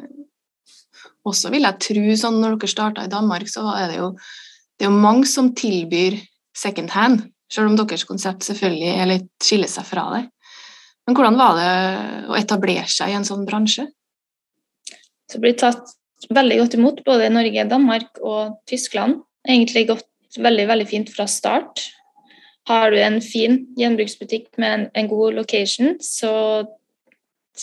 også 1.28 1.52
vil 1.54 1.68
jeg 1.68 1.82
tro, 1.84 2.06
sånn 2.22 2.40
når 2.40 2.56
dere 2.56 2.72
starta 2.72 3.04
i 3.06 3.12
Danmark, 3.12 3.50
så 3.52 3.66
er 3.74 3.92
det 3.92 4.00
jo 4.00 4.14
det 4.80 4.88
er 4.88 4.96
mange 4.96 5.28
som 5.28 5.52
tilbyr 5.56 6.18
second 6.56 6.94
hand, 6.96 7.26
selv 7.52 7.72
om 7.72 7.76
deres 7.80 8.08
konsept 8.08 8.48
selvfølgelig 8.48 9.10
litt, 9.12 9.28
skiller 9.44 9.72
seg 9.72 9.88
fra 9.88 10.08
det. 10.16 10.24
Men 11.06 11.18
hvordan 11.18 11.38
var 11.40 11.60
det 11.60 11.74
å 12.32 12.40
etablere 12.40 12.88
seg 12.92 13.12
i 13.12 13.18
en 13.18 13.28
sånn 13.28 13.46
bransje? 13.48 13.90
Det 15.32 15.42
blir 15.42 15.56
tatt 15.60 15.92
veldig 16.34 16.60
godt 16.62 16.77
imot 16.77 17.03
både 17.05 17.31
Norge, 17.34 17.67
Danmark 17.69 18.22
og 18.24 18.57
Tyskland. 18.69 19.22
Egentlig 19.48 19.88
gått 19.91 20.39
veldig, 20.41 20.67
veldig 20.72 20.88
fint 20.89 21.12
fra 21.13 21.27
start. 21.29 21.84
Har 22.69 22.91
du 22.91 22.98
en 22.98 23.19
fin 23.22 23.60
gjenbruksbutikk 23.77 24.55
med 24.62 24.72
en, 24.74 24.86
en 24.98 25.10
god 25.12 25.38
location, 25.38 25.93
så 26.01 26.65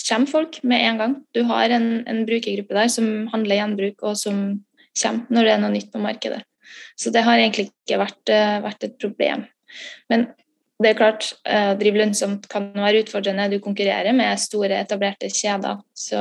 kommer 0.08 0.30
folk 0.30 0.60
med 0.62 0.84
en 0.86 1.00
gang. 1.00 1.16
Du 1.34 1.42
har 1.48 1.72
en, 1.74 2.04
en, 2.08 2.22
brukergruppe 2.28 2.76
der 2.76 2.92
som 2.92 3.26
handler 3.32 3.58
gjenbruk, 3.58 3.98
og 4.02 4.16
som 4.16 4.44
kommer 4.98 5.26
når 5.32 5.48
det 5.48 5.54
er 5.54 5.64
noe 5.64 5.74
nytt 5.74 5.90
på 5.92 6.02
markedet. 6.02 6.42
Så 6.96 7.10
det 7.12 7.24
har 7.26 7.40
egentlig 7.40 7.70
ikke 7.70 7.98
vært, 8.00 8.22
eh, 8.32 8.60
vært 8.64 8.86
et 8.86 8.96
problem. 9.00 9.44
Men 10.12 10.28
det 10.82 10.92
er 10.92 10.98
klart, 10.98 11.32
eh, 11.44 11.72
å 11.72 11.78
drive 11.78 12.00
lønnsomt 12.00 12.48
kan 12.48 12.70
være 12.74 13.02
utfordrende. 13.04 13.50
Du 13.50 13.58
konkurrerer 13.60 14.14
med 14.16 14.40
store, 14.40 14.80
etablerte 14.80 15.30
kjeder. 15.30 15.82
Så 15.94 16.18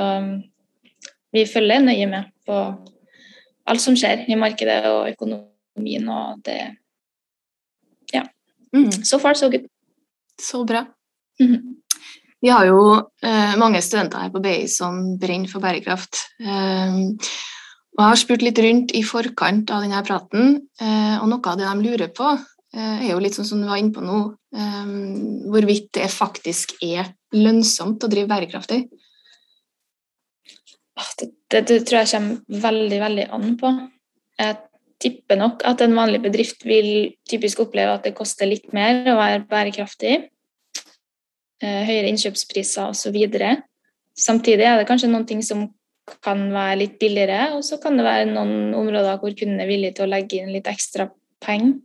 vi 1.32 1.46
følger 1.50 1.84
nøye 1.86 2.08
med 2.12 2.32
på 2.48 2.58
alt 3.72 3.84
som 3.84 3.96
skjer 3.98 4.26
i 4.32 4.38
markedet 4.40 4.82
og 4.90 5.12
økonomien, 5.14 6.10
og 6.10 6.42
det 6.46 6.60
Ja. 8.14 8.26
Mm. 8.76 8.92
So 9.04 9.20
far, 9.20 9.34
so 9.34 9.50
good. 9.50 9.68
Så 10.40 10.66
bra. 10.66 10.86
Mm. 11.40 11.78
Vi 12.42 12.50
har 12.50 12.66
jo 12.66 12.82
eh, 13.24 13.56
mange 13.58 13.82
studenter 13.82 14.20
her 14.20 14.32
på 14.34 14.42
BI 14.42 14.68
som 14.68 15.18
brenner 15.20 15.48
for 15.48 15.62
bærekraft. 15.64 16.18
Eh, 16.42 16.98
og 17.92 18.02
jeg 18.02 18.10
har 18.10 18.20
spurt 18.20 18.42
litt 18.42 18.60
rundt 18.60 18.92
i 18.98 19.04
forkant 19.04 19.72
av 19.72 19.84
denne 19.86 20.02
praten, 20.04 20.58
eh, 20.82 21.16
og 21.22 21.30
noe 21.30 21.42
av 21.46 21.60
det 21.60 21.70
de 21.70 21.86
lurer 21.86 22.12
på, 22.16 22.34
Eh, 22.72 23.04
er 23.04 23.10
jo 23.12 23.20
litt 23.20 23.36
sånn 23.36 23.48
som 23.48 23.60
du 23.60 23.68
var 23.68 23.82
inne 23.82 23.92
på 23.92 24.04
nå, 24.04 24.20
eh, 24.56 24.92
hvorvidt 25.52 25.90
det 25.98 26.08
faktisk 26.12 26.78
er 26.86 27.10
lønnsomt 27.36 28.04
å 28.04 28.10
drive 28.12 28.32
bærekraftig. 28.32 28.86
Det, 31.20 31.30
det, 31.52 31.64
det, 31.70 31.80
tror 31.88 32.02
jeg 32.02 32.12
kommer 32.14 32.62
veldig, 32.68 33.00
veldig 33.06 33.26
an 33.38 33.56
på. 33.60 33.72
Jeg 34.42 34.58
tipper 35.02 35.40
nok 35.40 35.66
at 35.66 35.82
en 35.82 35.98
vanlig 35.98 36.22
bedrift 36.24 36.66
vil 36.68 37.12
typisk 37.30 37.64
oppleve 37.66 37.98
at 37.98 38.08
det 38.08 38.16
koster 38.18 38.50
litt 38.50 38.70
mer 38.76 39.04
å 39.10 39.18
være 39.20 39.44
bærekraftig. 39.50 40.16
Eh, 41.62 41.84
høyere 41.88 42.10
innkjøpspriser 42.12 42.90
osv. 42.90 43.18
Samtidig 44.18 44.66
er 44.68 44.82
det 44.82 44.90
kanskje 44.90 45.12
noen 45.12 45.28
ting 45.30 45.44
som 45.46 45.70
kan 46.26 46.48
være 46.52 46.80
litt 46.82 46.98
billigere, 47.00 47.54
og 47.56 47.64
så 47.64 47.78
kan 47.82 47.96
det 47.98 48.06
være 48.06 48.28
noen 48.32 48.74
områder 48.76 49.22
hvor 49.22 49.34
kunden 49.38 49.62
er 49.62 49.70
villig 49.70 49.94
til 49.96 50.08
å 50.08 50.12
legge 50.12 50.42
inn 50.42 50.52
litt 50.52 50.68
ekstra 50.68 51.08
penger 51.42 51.78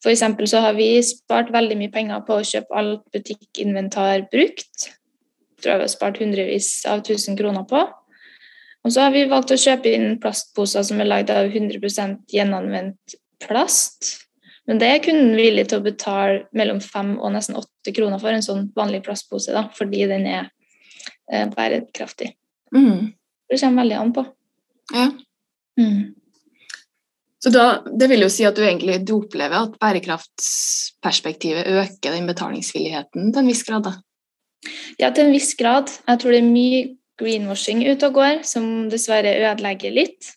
F.eks. 0.00 0.22
så 0.48 0.62
har 0.64 0.76
vi 0.78 0.94
spart 1.04 1.52
veldig 1.52 1.76
mye 1.76 1.92
penger 1.92 2.22
på 2.24 2.38
å 2.38 2.44
kjøpe 2.46 2.76
alt 2.80 3.02
butikkinventar 3.12 4.24
brukt. 4.32 4.86
Jeg 4.88 5.60
tror 5.60 5.74
jeg 5.74 5.80
vi 5.82 5.84
har 5.84 5.92
spart 5.92 6.20
hundrevis 6.22 6.68
av 6.88 7.02
tusen 7.04 7.36
kroner 7.36 7.66
på. 7.68 7.82
Og 8.84 8.92
så 8.94 9.04
har 9.04 9.12
vi 9.12 9.26
valgt 9.28 9.52
å 9.52 9.60
kjøpe 9.60 9.92
inn 9.92 10.16
plastposer 10.22 10.84
som 10.86 11.00
er 11.02 11.08
lagd 11.10 11.32
av 11.34 11.50
100% 11.50 12.32
gjenanvendt 12.32 13.16
plast. 13.44 14.14
Men 14.68 14.80
det 14.80 14.88
er 14.88 15.02
kunden 15.04 15.34
villig 15.36 15.66
til 15.68 15.80
å 15.80 15.84
betale 15.84 16.44
mellom 16.56 16.80
fem 16.84 17.16
og 17.18 17.34
nesten 17.34 17.58
åtte 17.60 17.92
kroner 17.96 18.20
for 18.22 18.32
en 18.32 18.44
sånn 18.44 18.68
vanlig 18.76 19.02
plastpose, 19.06 19.52
da, 19.56 19.66
fordi 19.76 20.04
den 20.10 20.28
er 20.30 20.48
eh, 21.32 21.48
bærekraftig. 21.50 22.32
Mm. 22.76 23.10
Det 23.50 23.58
kommer 23.60 23.82
veldig 23.82 23.98
an 23.98 24.14
på. 24.14 24.24
Ja. 24.94 25.08
Mm. 25.80 26.14
Så 27.40 27.50
da, 27.50 27.82
Det 27.98 28.08
vil 28.10 28.24
jo 28.24 28.30
si 28.32 28.44
at 28.44 28.56
du 28.56 28.62
egentlig 28.62 29.00
du 29.08 29.14
opplever 29.16 29.64
at 29.64 29.76
bærekraftsperspektivet 29.80 31.68
øker 31.72 32.14
den 32.14 32.28
betalingsvilligheten 32.28 33.32
til 33.32 33.42
en 33.42 33.50
viss 33.50 33.64
grad? 33.66 33.88
da? 33.88 33.94
Ja, 35.00 35.10
til 35.10 35.26
en 35.26 35.34
viss 35.34 35.54
grad. 35.56 35.88
Jeg 36.06 36.20
tror 36.20 36.36
det 36.36 36.42
er 36.42 36.50
mye 36.50 36.82
greenwashing 37.20 37.84
ute 37.86 38.08
og 38.08 38.18
går, 38.18 38.42
som 38.48 38.88
dessverre 38.92 39.36
ødelegger 39.38 39.94
litt. 39.94 40.32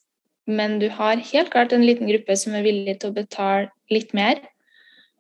Men 0.49 0.77
du 0.81 0.89
har 0.91 1.21
helt 1.23 1.53
klart 1.53 1.71
en 1.73 1.85
liten 1.85 2.09
gruppe 2.09 2.35
som 2.39 2.55
er 2.57 2.65
villig 2.65 2.97
til 2.99 3.13
å 3.13 3.15
betale 3.15 3.69
litt 3.93 4.11
mer. 4.17 4.41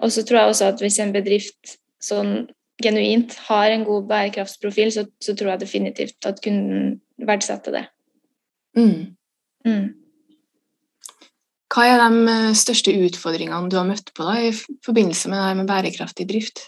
Og 0.03 0.11
så 0.11 0.25
tror 0.27 0.41
jeg 0.41 0.51
også 0.51 0.69
at 0.73 0.83
hvis 0.83 0.99
en 0.99 1.15
bedrift 1.15 1.77
sånn 2.03 2.35
genuint 2.83 3.35
har 3.47 3.71
en 3.71 3.85
god 3.87 4.07
bærekraftsprofil, 4.09 4.91
så, 4.91 5.05
så 5.23 5.35
tror 5.37 5.53
jeg 5.53 5.63
definitivt 5.63 6.27
at 6.27 6.41
kunden 6.43 6.97
verdsetter 7.23 7.77
det. 7.77 7.83
Mm. 8.75 9.13
Mm. 9.67 9.85
Hva 11.73 11.85
er 11.89 12.03
de 12.03 12.37
største 12.57 12.93
utfordringene 13.05 13.71
du 13.71 13.77
har 13.79 13.87
møtt 13.87 14.11
på 14.13 14.25
da, 14.27 14.35
i 14.49 14.51
forbindelse 14.85 15.31
med, 15.31 15.61
med 15.61 15.69
bærekraftig 15.69 16.27
drift? 16.29 16.67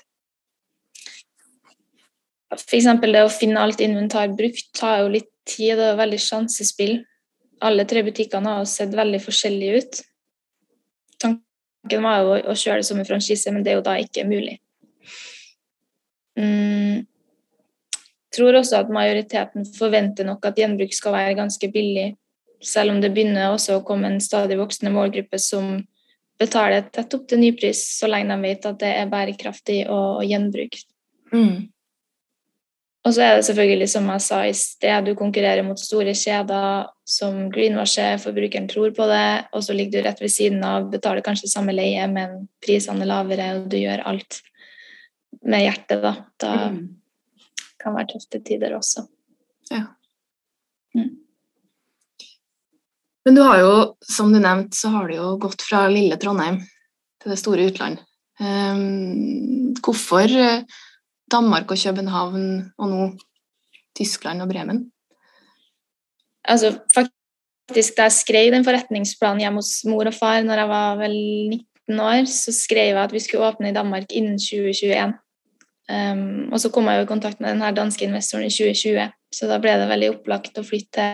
F.eks. 2.53 2.87
det 3.01 3.23
å 3.25 3.31
finne 3.33 3.61
alt 3.61 3.81
inventar 3.81 4.33
brukt 4.37 4.67
tar 4.77 5.03
jo 5.03 5.13
litt 5.15 5.31
tid 5.49 5.79
og 5.79 5.97
veldig 5.99 6.19
sjansespill. 6.21 6.99
Alle 7.65 7.85
tre 7.89 8.03
butikkene 8.05 8.59
har 8.59 8.69
sett 8.69 8.93
veldig 8.95 9.21
forskjellige 9.23 9.81
ut. 9.81 10.01
Tanken 11.23 12.05
var 12.05 12.21
jo 12.21 12.37
å 12.51 12.55
kjøre 12.57 12.81
det 12.83 12.87
som 12.89 13.01
en 13.01 13.07
franchise, 13.07 13.51
men 13.51 13.65
det 13.65 13.73
er 13.73 13.79
jo 13.79 13.87
da 13.87 13.97
ikke 14.01 14.27
mulig. 14.29 14.59
Mm. 16.35 17.05
tror 18.35 18.57
også 18.59 18.81
at 18.81 18.89
majoriteten 18.91 19.63
forventer 19.77 20.27
nok 20.27 20.43
at 20.43 20.57
gjenbruk 20.59 20.91
skal 20.91 21.13
være 21.15 21.37
ganske 21.37 21.69
billig 21.71 22.09
selv 22.65 22.91
om 22.91 23.01
det 23.01 23.11
begynner 23.13 23.53
også 23.53 23.79
å 23.79 23.83
komme 23.85 24.09
en 24.09 24.23
stadig 24.23 24.57
voksende 24.59 24.93
målgruppe 24.95 25.39
som 25.41 25.77
betaler 26.39 26.87
tett 26.91 27.13
opp 27.15 27.27
til 27.29 27.39
nypris, 27.39 27.81
så 27.99 28.09
lenge 28.11 28.35
de 28.35 28.49
vet 28.49 28.67
at 28.67 28.79
det 28.81 28.91
er 28.91 29.11
bærekraftig 29.11 29.79
og, 29.87 30.23
gjenbrukt. 30.27 30.87
Mm. 31.31 31.69
Og 33.05 33.13
så 33.13 33.21
er 33.21 33.35
det 33.37 33.45
selvfølgelig, 33.45 33.87
som 33.91 34.07
jeg 34.09 34.21
sa 34.25 34.39
i 34.47 34.53
sted, 34.57 35.05
du 35.05 35.13
konkurrerer 35.17 35.61
mot 35.65 35.77
store 35.77 36.15
kjeder 36.17 36.87
som 37.05 37.51
greenwasher, 37.53 38.17
forbrukeren 38.21 38.65
tror 38.71 38.95
på 38.97 39.05
det, 39.11 39.27
og 39.53 39.61
så 39.61 39.75
ligger 39.77 39.99
du 39.99 40.07
rett 40.07 40.23
ved 40.23 40.33
siden 40.33 40.63
av, 40.65 40.87
betaler 40.89 41.21
kanskje 41.25 41.51
samme 41.51 41.75
leie, 41.75 42.07
men 42.09 42.47
prisene 42.65 43.05
er 43.05 43.11
lavere, 43.11 43.51
og 43.59 43.67
du 43.69 43.77
gjør 43.77 44.01
alt 44.09 44.39
med 45.45 45.67
hjertet, 45.67 46.01
da. 46.01 46.15
Da 46.41 46.55
mm. 46.73 46.79
kan 47.77 47.93
det 47.93 47.99
være 47.99 48.09
tøffe 48.15 48.41
tider 48.47 48.73
også. 48.79 49.05
Ja. 49.69 49.83
Mm. 50.97 51.13
Men 53.25 53.37
du 53.37 53.43
har 53.45 53.61
jo, 53.61 53.77
som 54.01 54.33
du 54.33 54.39
nevnte, 54.41 54.77
så 54.77 54.89
har 54.97 55.05
du 55.09 55.19
jo 55.19 55.29
gått 55.45 55.61
fra 55.65 55.85
lille 55.93 56.17
Trondheim 56.21 56.63
til 57.21 57.33
det 57.35 57.39
store 57.41 57.69
utland. 57.69 58.01
Um, 58.41 59.71
hvorfor 59.85 60.25
eh, 60.25 60.65
Danmark 61.31 61.71
og 61.71 61.77
København, 61.77 62.71
og 62.77 62.89
nå 62.89 63.01
Tyskland 63.97 64.41
og 64.41 64.49
Bremen? 64.49 64.91
Altså, 66.45 66.77
faktisk, 66.93 67.97
Da 67.97 68.03
jeg 68.05 68.11
skrev 68.11 68.51
den 68.53 68.65
forretningsplanen 68.65 69.39
hjemme 69.41 69.57
hos 69.57 69.81
mor 69.89 70.05
og 70.05 70.13
far 70.13 70.43
når 70.45 70.59
jeg 70.61 70.69
var 70.69 70.95
vel 70.99 71.15
19 71.89 71.99
år, 71.99 72.25
så 72.29 72.53
skrev 72.53 72.93
jeg 72.93 73.03
at 73.03 73.13
vi 73.13 73.19
skulle 73.19 73.45
åpne 73.45 73.69
i 73.69 73.73
Danmark 73.73 74.11
innen 74.11 74.37
2021. 74.37 75.13
Um, 75.89 76.53
og 76.53 76.59
så 76.59 76.69
kom 76.69 76.85
jeg 76.85 76.97
jo 76.97 77.03
i 77.07 77.09
kontakt 77.09 77.41
med 77.41 77.49
den 77.49 77.75
danske 77.75 78.05
investoren 78.05 78.45
i 78.45 78.53
2020, 78.53 79.09
så 79.33 79.47
da 79.49 79.57
ble 79.57 79.73
det 79.81 79.89
veldig 79.89 80.09
opplagt 80.13 80.57
å 80.61 80.65
flytte 80.65 81.09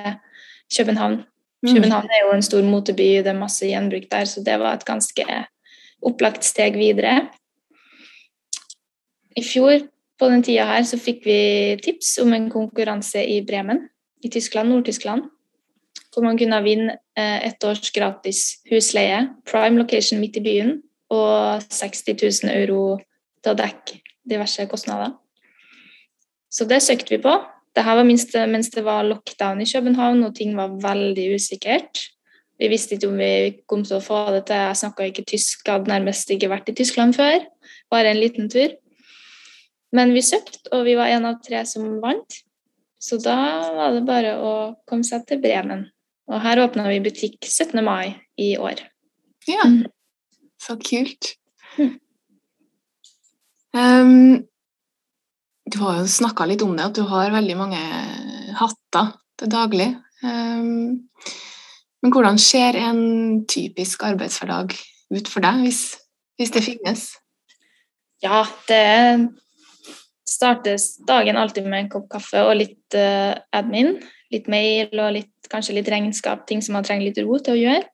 til 0.68 0.84
København 0.84 1.22
Mm. 1.62 1.76
København 1.76 2.10
er 2.10 2.22
jo 2.26 2.34
en 2.34 2.42
stor 2.42 2.64
moteby, 2.66 3.22
det 3.22 3.30
er 3.30 3.38
masse 3.38 3.68
gjenbruk 3.70 4.08
der, 4.12 4.26
så 4.26 4.42
det 4.42 4.58
var 4.60 4.74
et 4.74 4.86
ganske 4.86 5.26
opplagt 6.02 6.46
steg 6.46 6.78
videre. 6.78 7.28
I 9.38 9.44
fjor 9.46 9.78
på 10.22 10.30
den 10.30 10.44
tida 10.46 10.68
her 10.70 10.86
så 10.86 11.00
fikk 11.02 11.26
vi 11.26 11.40
tips 11.82 12.20
om 12.22 12.34
en 12.38 12.50
konkurranse 12.54 13.24
i 13.26 13.40
Bremen 13.46 13.88
i 14.22 14.30
Tyskland, 14.30 14.70
Nord-Tyskland. 14.70 15.26
Hvor 16.12 16.26
man 16.28 16.38
kunne 16.38 16.60
vinne 16.62 16.98
eh, 17.18 17.48
ett 17.48 17.64
års 17.64 17.90
gratis 17.96 18.62
husleie, 18.70 19.24
prime 19.50 19.80
location 19.80 20.20
midt 20.22 20.38
i 20.38 20.44
byen, 20.46 20.76
og 21.12 21.64
60 21.72 22.14
000 22.46 22.54
euro 22.54 23.00
til 23.42 23.54
å 23.54 23.58
dekke 23.58 23.98
diverse 24.30 24.68
kostnader. 24.70 25.16
Så 26.52 26.68
det 26.70 26.82
søkte 26.84 27.16
vi 27.16 27.22
på. 27.24 27.34
Det 27.76 27.84
her 27.88 27.98
var 27.98 28.08
minst, 28.08 28.36
mens 28.52 28.70
det 28.74 28.84
var 28.86 29.08
lockdown 29.08 29.64
i 29.64 29.70
København 29.70 30.26
og 30.28 30.36
ting 30.36 30.54
var 30.58 30.76
veldig 30.84 31.30
usikkert. 31.40 32.04
Vi 32.60 32.70
visste 32.70 32.98
ikke 32.98 33.10
om 33.10 33.18
vi 33.18 33.34
kom 33.66 33.86
til 33.88 33.98
å 33.98 34.04
få 34.04 34.20
det 34.36 34.44
til. 34.52 34.60
Jeg 34.68 34.80
snakka 34.84 35.08
ikke 35.08 35.26
tysk, 35.32 35.64
hadde 35.66 35.90
nærmest 35.90 36.30
ikke 36.30 36.52
vært 36.52 36.70
i 36.70 36.76
Tyskland 36.78 37.16
før. 37.18 37.48
Bare 37.90 38.12
en 38.12 38.22
liten 38.22 38.52
tur. 38.52 38.76
Men 39.92 40.14
vi 40.16 40.22
søkte, 40.24 40.70
og 40.72 40.86
vi 40.88 40.96
var 40.96 41.12
en 41.12 41.26
av 41.28 41.42
tre 41.44 41.64
som 41.68 41.88
vant. 42.04 42.38
Så 43.02 43.18
da 43.20 43.36
var 43.76 43.96
det 43.96 44.06
bare 44.08 44.36
å 44.40 44.52
komme 44.88 45.04
seg 45.08 45.26
til 45.28 45.42
Bremen. 45.44 45.88
Og 46.32 46.40
her 46.44 46.62
åpna 46.64 46.86
vi 46.88 47.00
butikk 47.04 47.40
17. 47.44 47.82
mai 47.84 48.16
i 48.40 48.54
år. 48.58 48.80
Ja, 49.50 49.66
Mm. 49.66 49.86
så 50.62 50.78
kult. 50.78 51.34
Mm. 51.78 52.00
Um, 53.74 54.48
du 55.72 55.80
har 55.80 56.00
jo 56.02 56.08
snakka 56.08 56.46
litt 56.46 56.62
om 56.62 56.76
det, 56.78 56.86
at 56.86 56.96
du 56.96 57.04
har 57.08 57.32
veldig 57.32 57.58
mange 57.58 57.80
hatter 58.60 59.14
til 59.40 59.50
daglig. 59.52 59.90
Um, 60.24 61.10
men 62.04 62.14
hvordan 62.14 62.38
ser 62.42 62.78
en 62.78 63.46
typisk 63.50 64.04
arbeidshverdag 64.04 64.74
ut 65.12 65.28
for 65.28 65.42
deg, 65.42 65.64
hvis, 65.66 65.98
hvis 66.38 66.54
det 66.54 66.64
finnes? 66.66 67.08
Ja, 68.22 68.44
det 68.68 68.82
startes 70.32 70.96
dagen 71.08 71.38
alltid 71.38 71.68
med 71.68 71.86
en 71.86 71.92
kopp 71.92 72.08
kaffe 72.12 72.44
og 72.48 72.56
litt 72.60 72.98
uh, 72.98 73.36
admin. 73.56 73.98
Litt 74.32 74.48
mail 74.52 74.94
og 74.96 75.12
litt, 75.18 75.34
kanskje 75.52 75.76
litt 75.76 75.90
regnskap, 75.92 76.46
ting 76.48 76.62
som 76.64 76.78
man 76.78 76.86
trenger 76.88 77.10
litt 77.10 77.20
ro 77.20 77.36
til 77.44 77.58
å 77.58 77.60
gjøre. 77.60 77.88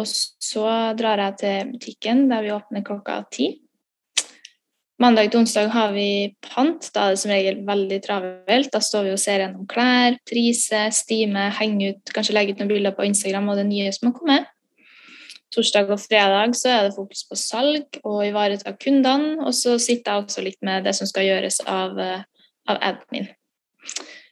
Og 0.00 0.08
så 0.10 0.68
drar 0.98 1.20
jeg 1.26 1.36
til 1.42 1.74
butikken, 1.74 2.24
der 2.30 2.46
vi 2.46 2.54
åpner 2.54 2.86
klokka 2.86 3.20
ti. 3.30 3.52
Mandag 5.00 5.30
til 5.30 5.40
onsdag 5.40 5.70
har 5.72 5.94
vi 5.94 6.34
pant. 6.44 6.90
Da 6.92 7.06
er 7.06 7.14
det 7.14 7.20
som 7.22 7.32
regel 7.32 7.60
veldig 7.64 7.98
travelt. 8.04 8.68
Da 8.72 8.82
står 8.84 9.06
vi 9.06 9.12
og 9.14 9.20
ser 9.22 9.40
gjennom 9.40 9.68
klær, 9.68 10.18
priser, 10.28 10.90
stime, 10.92 11.46
henger 11.56 11.94
ut, 11.94 12.12
kanskje 12.16 12.36
legger 12.36 12.56
ut 12.56 12.60
noen 12.60 12.72
bilder 12.74 12.96
på 12.96 13.06
Instagram 13.08 13.48
og 13.48 13.60
det 13.62 13.68
nye 13.70 13.94
som 13.96 14.10
har 14.10 14.18
kommet. 14.18 14.50
Torsdag 15.50 15.90
og 15.90 15.98
fredag 15.98 16.54
så 16.54 16.70
er 16.70 16.86
det 16.86 16.94
fokus 16.94 17.24
på 17.26 17.38
salg 17.38 17.98
og 18.04 18.22
ivareta 18.26 18.72
kundene. 18.78 19.40
Og 19.44 19.54
så 19.56 19.76
sitter 19.82 20.12
jeg 20.12 20.24
også 20.24 20.44
litt 20.46 20.60
med 20.66 20.86
det 20.86 20.94
som 20.98 21.08
skal 21.10 21.26
gjøres 21.26 21.60
av, 21.66 21.98
eh, 21.98 22.22
av 22.70 22.78
admin. 22.92 23.28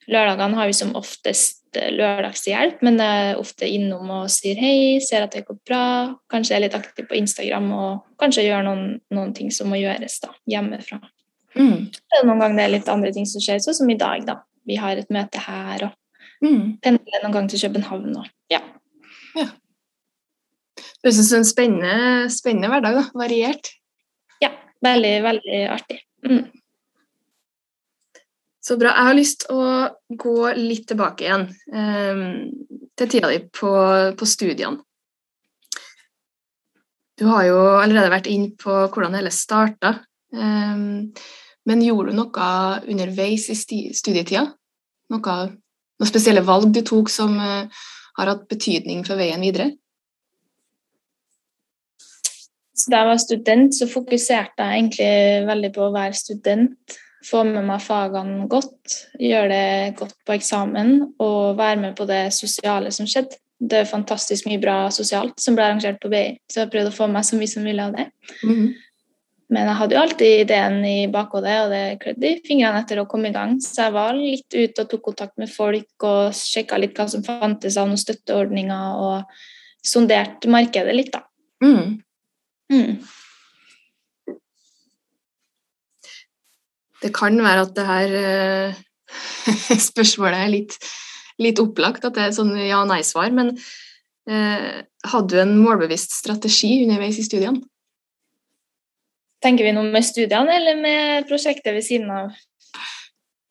Lørdagene 0.09 0.57
har 0.57 0.71
vi 0.71 0.77
som 0.79 0.95
oftest 0.97 1.77
eh, 1.77 1.91
lørdagshjelp, 1.93 2.81
men 2.87 3.01
jeg 3.03 3.29
er 3.33 3.43
ofte 3.43 3.69
innom 3.69 4.11
og 4.21 4.31
sier 4.33 4.57
hei, 4.63 4.99
ser 5.05 5.27
at 5.27 5.35
det 5.37 5.45
går 5.49 5.59
bra. 5.69 5.85
Kanskje 6.33 6.57
er 6.57 6.65
litt 6.65 6.79
aktiv 6.79 7.09
på 7.11 7.19
Instagram 7.19 7.71
og 7.77 8.19
kanskje 8.23 8.47
gjør 8.47 8.65
noen, 8.71 8.85
noen 9.11 9.35
ting 9.37 9.51
som 9.55 9.69
må 9.69 9.81
gjøres 9.83 10.21
da, 10.25 10.33
hjemmefra. 10.49 11.01
Mm. 11.59 11.89
Er 12.15 12.29
noen 12.29 12.41
ganger 12.45 12.61
det 12.61 12.65
er 12.69 12.77
litt 12.79 12.93
andre 12.93 13.13
ting 13.13 13.27
som 13.27 13.43
skjer, 13.43 13.61
sånn 13.65 13.81
som 13.83 13.91
i 13.91 13.99
dag. 13.99 14.25
da. 14.29 14.43
Vi 14.69 14.77
har 14.79 15.01
et 15.01 15.11
møte 15.11 15.43
her 15.43 15.89
og 15.91 15.97
Mm. 16.39 16.79
pendler 16.79 17.23
noen 17.25 17.33
ganger 17.35 17.49
til 17.49 17.65
København. 17.67 18.17
Og, 18.17 18.27
ja. 18.51 18.61
Det 20.79 21.09
høres 21.09 21.21
ut 21.21 21.29
som 21.29 21.43
en 21.43 21.49
spennende, 21.49 22.31
spennende 22.33 22.71
hverdag. 22.73 23.01
da, 23.01 23.05
Variert. 23.19 23.73
ja, 24.43 24.53
veldig, 24.85 25.15
veldig 25.27 25.61
artig. 25.75 26.01
Mm. 26.27 26.47
Så 28.69 28.77
bra. 28.77 28.93
Jeg 28.93 29.09
har 29.09 29.17
lyst 29.17 29.47
til 29.47 29.57
å 29.57 29.69
gå 30.21 30.51
litt 30.59 30.89
tilbake 30.91 31.25
igjen 31.25 31.47
um, 31.73 32.25
til 32.99 33.09
tida 33.09 33.31
di 33.33 33.39
på, 33.49 33.71
på 34.19 34.29
studiene. 34.29 34.83
Du 37.19 37.25
har 37.27 37.47
jo 37.49 37.57
allerede 37.81 38.13
vært 38.13 38.29
inn 38.31 38.51
på 38.61 38.75
hvordan 38.93 39.15
det 39.15 39.23
hele 39.23 39.33
starta. 39.35 39.95
Um, 40.37 41.09
men 41.67 41.83
gjorde 41.83 42.13
du 42.13 42.21
noe 42.21 42.51
underveis 42.85 43.49
i 43.51 43.57
studietida? 43.57 44.45
Noe, 45.15 45.39
noen 45.49 46.11
spesielle 46.11 46.45
valg 46.45 46.69
du 46.75 46.83
tok 46.87 47.11
som 47.11 47.35
uh, 47.41 47.67
har 48.21 48.33
hatt 48.35 48.47
betydning 48.53 49.01
for 49.09 49.19
veien 49.19 49.43
videre? 49.43 49.73
Så 52.79 52.93
da 52.93 53.03
jeg 53.03 53.11
var 53.11 53.21
student, 53.23 53.75
så 53.75 53.89
fokuserte 53.91 54.65
jeg 54.65 54.81
egentlig 54.81 55.47
veldig 55.49 55.71
på 55.75 55.85
å 55.89 55.93
være 55.95 56.19
student. 56.19 56.99
Få 57.27 57.43
med 57.45 57.67
meg 57.67 57.83
fagene 57.83 58.47
godt, 58.51 58.95
gjøre 59.19 59.49
det 59.51 59.95
godt 59.99 60.15
på 60.27 60.37
eksamen 60.37 60.93
og 61.19 61.59
være 61.59 61.81
med 61.83 61.97
på 61.99 62.07
det 62.07 62.29
sosiale 62.37 62.93
som 62.95 63.09
skjedde. 63.11 63.41
Det 63.59 63.81
er 63.81 63.91
fantastisk 63.91 64.47
mye 64.47 64.61
bra 64.63 64.85
sosialt 64.95 65.41
som 65.43 65.57
ble 65.59 65.67
arrangert 65.67 65.99
på 65.99 66.11
BI, 66.13 66.37
så 66.47 66.63
jeg 66.63 66.71
prøvde 66.71 66.93
å 66.93 66.95
få 66.95 67.09
meg 67.11 67.27
så 67.27 67.41
mye 67.41 67.51
som 67.51 67.67
mulig 67.67 67.83
av 67.83 67.97
det. 67.99 68.07
Mm. 68.47 68.69
Men 69.49 69.65
jeg 69.65 69.79
hadde 69.81 69.97
jo 69.97 70.01
alltid 70.05 70.41
ideen 70.45 70.79
i 70.85 70.97
bakhodet, 71.11 71.55
og 71.65 71.73
det 71.73 71.85
klødde 72.03 72.31
i 72.31 72.41
fingrene 72.45 72.83
etter 72.85 73.01
å 73.01 73.07
komme 73.11 73.33
i 73.33 73.35
gang. 73.35 73.57
Så 73.65 73.87
jeg 73.87 73.97
var 73.97 74.15
litt 74.15 74.55
ute 74.55 74.85
og 74.85 74.91
tok 74.91 75.07
kontakt 75.09 75.41
med 75.41 75.51
folk 75.51 76.07
og 76.07 76.37
sjekka 76.37 76.79
litt 76.79 76.95
hva 76.99 77.09
som 77.11 77.25
fantes 77.27 77.79
av 77.81 77.89
noen 77.89 78.01
støtteordninger, 78.01 79.01
og 79.03 79.89
sonderte 79.89 80.53
markedet 80.53 80.95
litt, 80.95 81.11
da. 81.17 81.25
Mm. 81.65 81.97
Mm. 82.73 82.99
Det 87.03 87.11
kan 87.15 87.39
være 87.43 87.65
at 87.65 87.75
det 87.77 87.87
her 87.87 88.15
eh, 88.21 88.79
spørsmålet 89.91 90.39
er 90.39 90.53
litt, 90.53 90.79
litt 91.41 91.63
opplagt, 91.63 92.05
at 92.05 92.17
det 92.17 92.27
er 92.27 92.37
sånn 92.37 92.55
ja-nei-svar. 92.59 93.31
men 93.35 93.55
eh, 94.29 94.85
hadde 95.09 95.33
du 95.33 95.41
en 95.41 95.57
målbevisst 95.63 96.17
strategi 96.19 96.83
underveis 96.85 97.21
i 97.21 97.27
studiene? 97.27 97.63
Tenker 99.45 99.69
vi 99.69 99.73
noe 99.77 99.87
med 99.87 100.03
studiene 100.03 100.57
eller 100.59 100.79
med 100.81 101.29
prosjektet 101.31 101.77
ved 101.77 101.87
siden 101.87 102.11
av? 102.11 102.33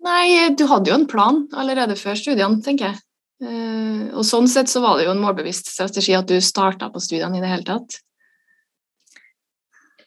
Nei, 0.04 0.52
du 0.56 0.66
hadde 0.70 0.92
jo 0.92 0.98
en 1.00 1.08
plan 1.10 1.46
allerede 1.58 1.96
før 2.00 2.18
studiene, 2.20 2.60
tenker 2.64 2.92
jeg. 2.92 3.00
Eh, 3.48 4.04
og 4.18 4.26
sånn 4.26 4.50
sett 4.50 4.70
så 4.72 4.82
var 4.84 4.98
det 4.98 5.08
jo 5.08 5.14
en 5.14 5.22
målbevisst 5.22 5.72
strategi 5.72 6.16
at 6.18 6.28
du 6.30 6.38
starta 6.44 6.90
på 6.92 7.02
studiene 7.04 7.40
i 7.40 7.44
det 7.44 7.52
hele 7.52 7.68
tatt. 7.68 8.00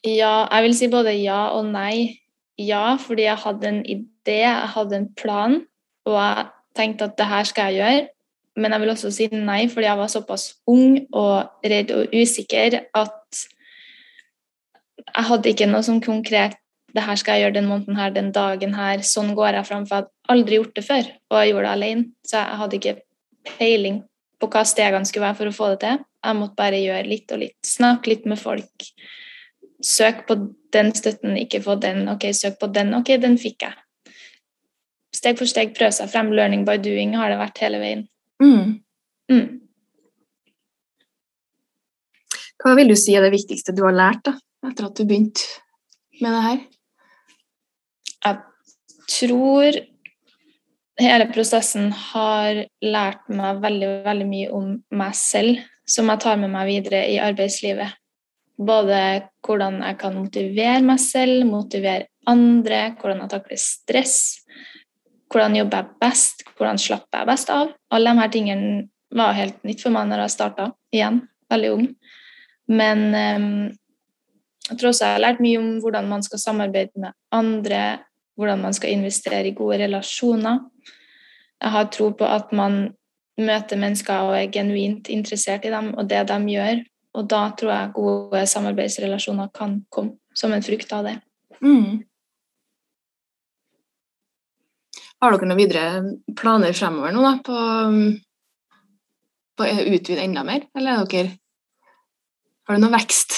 Ja, 0.07 0.47
jeg 0.49 0.65
vil 0.65 0.77
si 0.77 0.89
både 0.93 1.13
ja 1.19 1.51
og 1.57 1.69
nei. 1.73 2.21
Ja, 2.61 2.97
fordi 3.01 3.25
jeg 3.25 3.41
hadde 3.41 3.69
en 3.69 3.83
idé, 3.85 4.41
jeg 4.45 4.73
hadde 4.75 4.97
en 4.97 5.11
plan, 5.17 5.61
og 6.09 6.17
jeg 6.17 6.47
tenkte 6.77 7.09
at 7.09 7.17
det 7.19 7.29
her 7.29 7.49
skal 7.49 7.71
jeg 7.73 7.81
gjøre. 7.81 8.09
Men 8.61 8.75
jeg 8.75 8.83
vil 8.83 8.93
også 8.93 9.13
si 9.15 9.29
nei, 9.33 9.63
fordi 9.71 9.89
jeg 9.89 9.99
var 10.01 10.11
såpass 10.13 10.47
ung 10.69 10.99
og 11.17 11.65
redd 11.65 11.93
og 11.97 12.13
usikker 12.13 12.81
at 12.99 13.45
jeg 15.11 15.27
hadde 15.27 15.53
ikke 15.55 15.69
noe 15.71 15.83
sånn 15.83 16.03
konkret 16.05 16.59
det 16.95 17.05
her 17.07 17.19
skal 17.19 17.37
jeg 17.37 17.47
gjøre 17.47 17.57
den 17.59 17.69
måneden 17.71 17.99
her, 17.99 18.13
den 18.15 18.31
dagen 18.35 18.75
her, 18.75 19.03
sånn 19.07 19.35
går 19.39 19.61
jeg 19.61 19.69
fram. 19.69 19.87
For 19.87 19.97
jeg 19.97 20.07
hadde 20.07 20.35
aldri 20.35 20.59
gjort 20.59 20.77
det 20.77 20.87
før, 20.87 21.11
og 21.31 21.39
jeg 21.39 21.53
gjorde 21.53 21.67
det 21.67 21.73
alene. 21.73 22.07
Så 22.27 22.39
jeg 22.39 22.61
hadde 22.63 22.79
ikke 22.81 22.95
peiling 23.51 23.99
på 24.41 24.49
hva 24.51 24.65
stegene 24.67 25.09
skulle 25.09 25.29
være 25.29 25.39
for 25.39 25.51
å 25.51 25.57
få 25.57 25.73
det 25.75 25.81
til. 25.85 26.05
Jeg 26.27 26.39
måtte 26.41 26.59
bare 26.59 26.83
gjøre 26.83 27.09
litt 27.09 27.35
og 27.35 27.43
litt. 27.45 27.57
Snakke 27.67 28.13
litt 28.13 28.27
med 28.29 28.41
folk. 28.41 28.89
Søk 29.83 30.27
på 30.29 30.37
den 30.75 30.93
støtten, 30.95 31.37
ikke 31.41 31.63
få 31.65 31.77
den. 31.81 32.09
Ok, 32.13 32.29
søk 32.37 32.59
på 32.61 32.69
den. 32.73 32.93
Ok, 32.99 33.15
den 33.23 33.39
fikk 33.41 33.65
jeg. 33.67 34.15
Steg 35.17 35.39
for 35.41 35.51
steg 35.51 35.73
prøve 35.77 35.95
seg 35.95 36.11
frem. 36.13 36.31
Learning 36.37 36.67
by 36.69 36.77
doing 36.83 37.17
har 37.19 37.33
det 37.33 37.41
vært 37.41 37.63
hele 37.65 37.81
veien. 37.83 38.05
Mm. 38.43 38.79
Mm. 39.33 39.49
Hva 42.61 42.75
vil 42.77 42.93
du 42.93 42.97
si 42.99 43.17
er 43.17 43.25
det 43.25 43.33
viktigste 43.33 43.75
du 43.77 43.83
har 43.87 43.97
lært 43.97 44.23
da, 44.29 44.35
etter 44.69 44.91
at 44.91 44.99
du 44.99 45.07
begynte 45.09 46.21
med 46.21 46.35
det 46.37 46.43
her? 46.45 46.59
Jeg 48.21 48.37
tror 49.11 49.79
hele 51.01 51.29
prosessen 51.33 51.89
har 52.13 52.67
lært 52.85 53.25
meg 53.33 53.63
veldig, 53.65 53.89
veldig 54.05 54.29
mye 54.29 54.51
om 54.57 54.75
meg 55.01 55.17
selv, 55.17 55.63
som 55.89 56.13
jeg 56.13 56.23
tar 56.23 56.37
med 56.43 56.53
meg 56.53 56.69
videre 56.69 57.01
i 57.09 57.17
arbeidslivet. 57.23 57.97
Både 58.61 59.01
hvordan 59.47 59.81
jeg 59.81 59.97
kan 60.01 60.17
motivere 60.19 60.83
meg 60.85 61.01
selv, 61.01 61.47
motivere 61.49 62.11
andre, 62.29 62.91
hvordan 63.01 63.25
jeg 63.25 63.33
takler 63.33 63.61
stress, 63.61 64.17
hvordan 65.31 65.57
jobber 65.57 65.85
jeg 65.85 66.01
best, 66.03 66.45
hvordan 66.59 66.81
slapper 66.81 67.23
jeg 67.23 67.31
best 67.31 67.53
av. 67.55 67.73
Alle 67.95 68.13
de 68.13 68.21
her 68.21 68.33
tingene 68.35 68.71
var 69.17 69.37
helt 69.39 69.63
nytt 69.67 69.83
for 69.83 69.95
meg 69.95 70.11
når 70.11 70.25
jeg 70.25 70.35
starta 70.37 70.71
igjen, 70.95 71.23
veldig 71.51 71.73
ung. 71.77 71.87
Men 72.71 73.07
um, 73.15 73.49
jeg 74.69 74.79
tror 74.79 74.93
også 74.93 75.07
jeg 75.07 75.17
har 75.17 75.25
lært 75.25 75.43
mye 75.43 75.59
om 75.59 75.73
hvordan 75.83 76.09
man 76.11 76.23
skal 76.23 76.43
samarbeide 76.43 77.03
med 77.03 77.17
andre, 77.35 77.83
hvordan 78.39 78.63
man 78.63 78.77
skal 78.77 78.95
investere 78.95 79.49
i 79.49 79.57
gode 79.57 79.81
relasjoner. 79.83 80.61
Jeg 81.61 81.75
har 81.75 81.91
tro 81.93 82.11
på 82.17 82.29
at 82.29 82.53
man 82.57 82.83
møter 83.41 83.81
mennesker 83.81 84.29
og 84.29 84.37
er 84.37 84.53
genuint 84.53 85.09
interessert 85.13 85.65
i 85.67 85.73
dem 85.73 85.93
og 85.97 86.09
det 86.11 86.23
de 86.29 86.39
gjør. 86.55 86.83
Og 87.19 87.27
da 87.31 87.43
tror 87.59 87.73
jeg 87.75 87.93
gode 87.97 88.45
samarbeidsrelasjoner 88.53 89.51
kan 89.55 89.81
komme 89.91 90.19
som 90.37 90.53
en 90.55 90.63
frukt 90.63 90.93
av 90.95 91.09
det. 91.09 91.17
Mm. 91.61 92.05
Har 95.21 95.35
dere 95.35 95.49
noen 95.51 95.61
videre 95.61 96.37
planer 96.39 96.77
fremover 96.77 97.13
nå 97.13 97.25
da, 97.27 97.33
på, 97.45 97.57
på 99.59 99.67
å 99.67 99.89
utvide 99.91 100.23
enda 100.23 100.47
mer, 100.47 100.65
eller 100.79 101.03
er 101.03 101.11
dere, 101.11 101.35
har 102.65 102.79
du 102.79 102.85
noen 102.85 102.97
vekst 102.97 103.37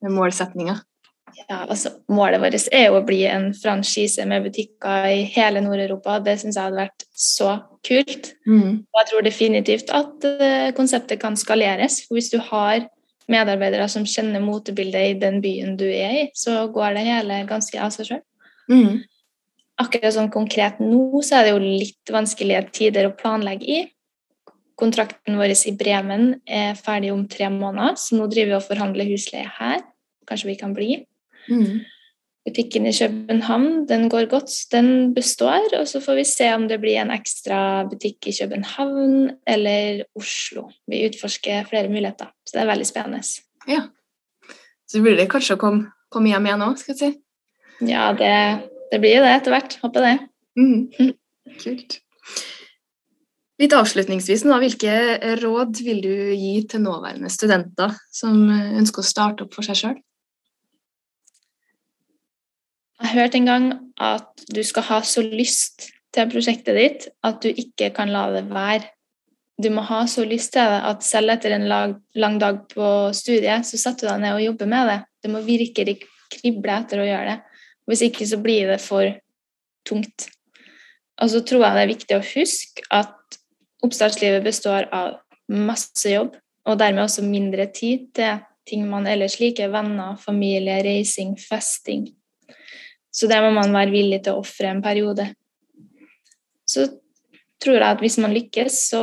med 0.00 0.14
målsetninger? 0.14 0.80
Ja, 1.48 1.62
altså, 1.64 1.90
målet 2.12 2.40
vårt 2.42 2.56
er 2.72 2.88
jo 2.88 2.98
å 2.98 3.04
bli 3.06 3.22
en 3.28 3.50
franchise 3.56 4.24
med 4.28 4.46
butikker 4.46 5.08
i 5.10 5.22
hele 5.34 5.62
Nord-Europa. 5.64 6.18
Det 6.24 6.38
syns 6.40 6.58
jeg 6.58 6.68
hadde 6.68 6.80
vært 6.82 7.06
så 7.16 7.54
kult. 7.86 8.32
Mm. 8.46 8.82
Og 8.84 9.00
jeg 9.00 9.10
tror 9.10 9.24
definitivt 9.26 9.92
at 9.94 10.26
uh, 10.26 10.68
konseptet 10.76 11.20
kan 11.22 11.38
skaleres. 11.38 12.02
For 12.06 12.18
hvis 12.18 12.32
du 12.32 12.38
har 12.50 12.86
medarbeidere 13.32 13.86
som 13.90 14.06
kjenner 14.08 14.42
motebildet 14.44 15.12
i 15.12 15.16
den 15.20 15.40
byen 15.44 15.76
du 15.80 15.86
er 15.88 16.18
i, 16.18 16.26
så 16.36 16.66
går 16.72 16.98
det 16.98 17.06
hele 17.08 17.42
ganske 17.48 17.80
av 17.80 17.94
seg 17.94 18.10
sjøl. 18.10 18.22
Mm. 18.70 19.02
Akkurat 19.82 20.14
sånn 20.14 20.30
konkret 20.32 20.80
nå 20.82 21.22
så 21.24 21.38
er 21.38 21.46
det 21.46 21.54
jo 21.54 21.62
litt 21.62 22.12
vanskelige 22.12 22.66
tider 22.76 23.08
å 23.08 23.16
planlegge 23.16 23.66
i. 23.66 23.82
kontrakten 24.82 25.36
vår 25.38 25.52
i 25.54 25.72
Bremen 25.78 26.40
er 26.42 26.74
ferdig 26.74 27.12
om 27.12 27.26
tre 27.30 27.46
måneder, 27.52 27.94
så 27.94 28.16
nå 28.16 28.26
driver 28.26 28.48
vi 28.50 28.56
og 28.56 28.64
forhandler 28.66 29.10
husleie 29.12 29.46
her. 29.60 29.84
Kanskje 30.26 30.48
vi 30.48 30.56
kan 30.58 30.72
bli. 30.74 30.96
Mm. 31.48 31.82
Butikken 32.42 32.88
i 32.90 32.92
København 32.96 33.84
den 33.86 34.08
går 34.10 34.26
godt, 34.30 34.50
den 34.72 35.14
består. 35.14 35.68
Og 35.78 35.86
så 35.88 36.02
får 36.02 36.18
vi 36.18 36.26
se 36.26 36.50
om 36.54 36.66
det 36.68 36.80
blir 36.82 36.98
en 37.02 37.14
ekstra 37.14 37.84
butikk 37.90 38.28
i 38.30 38.36
København 38.40 39.30
eller 39.46 40.04
Oslo. 40.18 40.68
Vi 40.90 41.04
utforsker 41.06 41.68
flere 41.70 41.90
muligheter, 41.92 42.32
så 42.46 42.56
det 42.56 42.64
er 42.64 42.72
veldig 42.72 42.88
spennende. 42.88 43.22
Ja. 43.70 43.86
Så 44.90 45.00
blir 45.00 45.16
det 45.16 45.30
kanskje 45.32 45.56
å 45.56 45.62
komme, 45.62 45.92
komme 46.12 46.32
hjem 46.32 46.50
igjen 46.50 46.66
òg, 46.66 46.78
skal 46.80 46.96
vi 46.96 47.00
si. 47.00 47.12
Ja, 47.88 48.10
det, 48.14 48.32
det 48.90 49.02
blir 49.02 49.20
jo 49.20 49.26
det 49.26 49.36
etter 49.38 49.54
hvert. 49.54 49.78
Håper 49.82 50.08
det. 50.08 50.16
Mm. 50.58 51.14
Kult. 51.62 52.02
Litt 53.62 53.74
avslutningsvis, 53.76 54.42
nå, 54.48 54.56
hvilke 54.58 54.92
råd 55.38 55.78
vil 55.86 56.00
du 56.02 56.14
gi 56.34 56.54
til 56.66 56.82
nåværende 56.82 57.30
studenter 57.30 57.94
som 58.10 58.48
ønsker 58.50 59.04
å 59.04 59.06
starte 59.06 59.46
opp 59.46 59.54
for 59.54 59.66
seg 59.66 59.78
sjøl? 59.78 60.00
Jeg 63.02 63.16
hørte 63.16 63.38
en 63.40 63.48
gang 63.50 63.64
at 63.98 64.44
du 64.54 64.62
skal 64.62 64.86
ha 64.86 65.00
så 65.06 65.24
lyst 65.26 65.88
til 66.14 66.28
prosjektet 66.30 66.76
ditt 66.78 67.06
at 67.26 67.40
du 67.42 67.48
ikke 67.50 67.90
kan 67.96 68.12
la 68.14 68.28
det 68.34 68.44
være. 68.52 68.86
Du 69.62 69.68
må 69.74 69.82
ha 69.86 70.04
så 70.10 70.24
lyst 70.26 70.54
til 70.54 70.70
det 70.70 70.82
at 70.86 71.02
selv 71.06 71.34
etter 71.34 71.54
en 71.56 71.66
lang, 71.70 71.96
lang 72.14 72.38
dag 72.40 72.62
på 72.70 72.86
studiet, 73.14 73.66
så 73.66 73.78
setter 73.80 74.06
du 74.06 74.12
deg 74.12 74.22
ned 74.22 74.36
og 74.36 74.44
jobber 74.44 74.70
med 74.70 74.88
det. 74.90 75.00
Det 75.22 75.32
må 75.32 75.42
virkelig 75.46 75.96
krible 76.32 76.78
etter 76.78 77.02
å 77.02 77.08
gjøre 77.08 77.34
det. 77.34 77.58
Hvis 77.90 78.04
ikke 78.06 78.28
så 78.30 78.38
blir 78.42 78.70
det 78.70 78.78
for 78.82 79.10
tungt. 79.88 80.28
Og 81.22 81.30
så 81.30 81.42
tror 81.46 81.66
jeg 81.66 81.76
det 81.76 81.82
er 81.82 81.92
viktig 81.92 82.16
å 82.16 82.24
huske 82.32 82.86
at 82.94 83.38
oppstartslivet 83.82 84.46
består 84.46 84.86
av 84.94 85.18
masse 85.50 86.06
jobb, 86.06 86.36
og 86.70 86.78
dermed 86.78 87.02
også 87.04 87.26
mindre 87.26 87.66
tid 87.74 88.08
til 88.14 88.42
ting 88.68 88.86
man 88.86 89.08
ellers 89.10 89.40
liker. 89.42 89.72
Venner, 89.74 90.14
familie, 90.22 90.78
reising, 90.86 91.34
festing. 91.38 92.06
Så 93.12 93.28
det 93.28 93.38
må 93.44 93.50
man 93.52 93.74
være 93.74 93.92
villig 93.92 94.22
til 94.24 94.34
å 94.34 94.42
ofre 94.42 94.70
en 94.72 94.82
periode. 94.84 95.28
Så 96.68 96.86
tror 97.62 97.78
jeg 97.78 97.88
at 97.90 98.02
hvis 98.02 98.18
man 98.22 98.34
lykkes, 98.34 98.78
så 98.90 99.02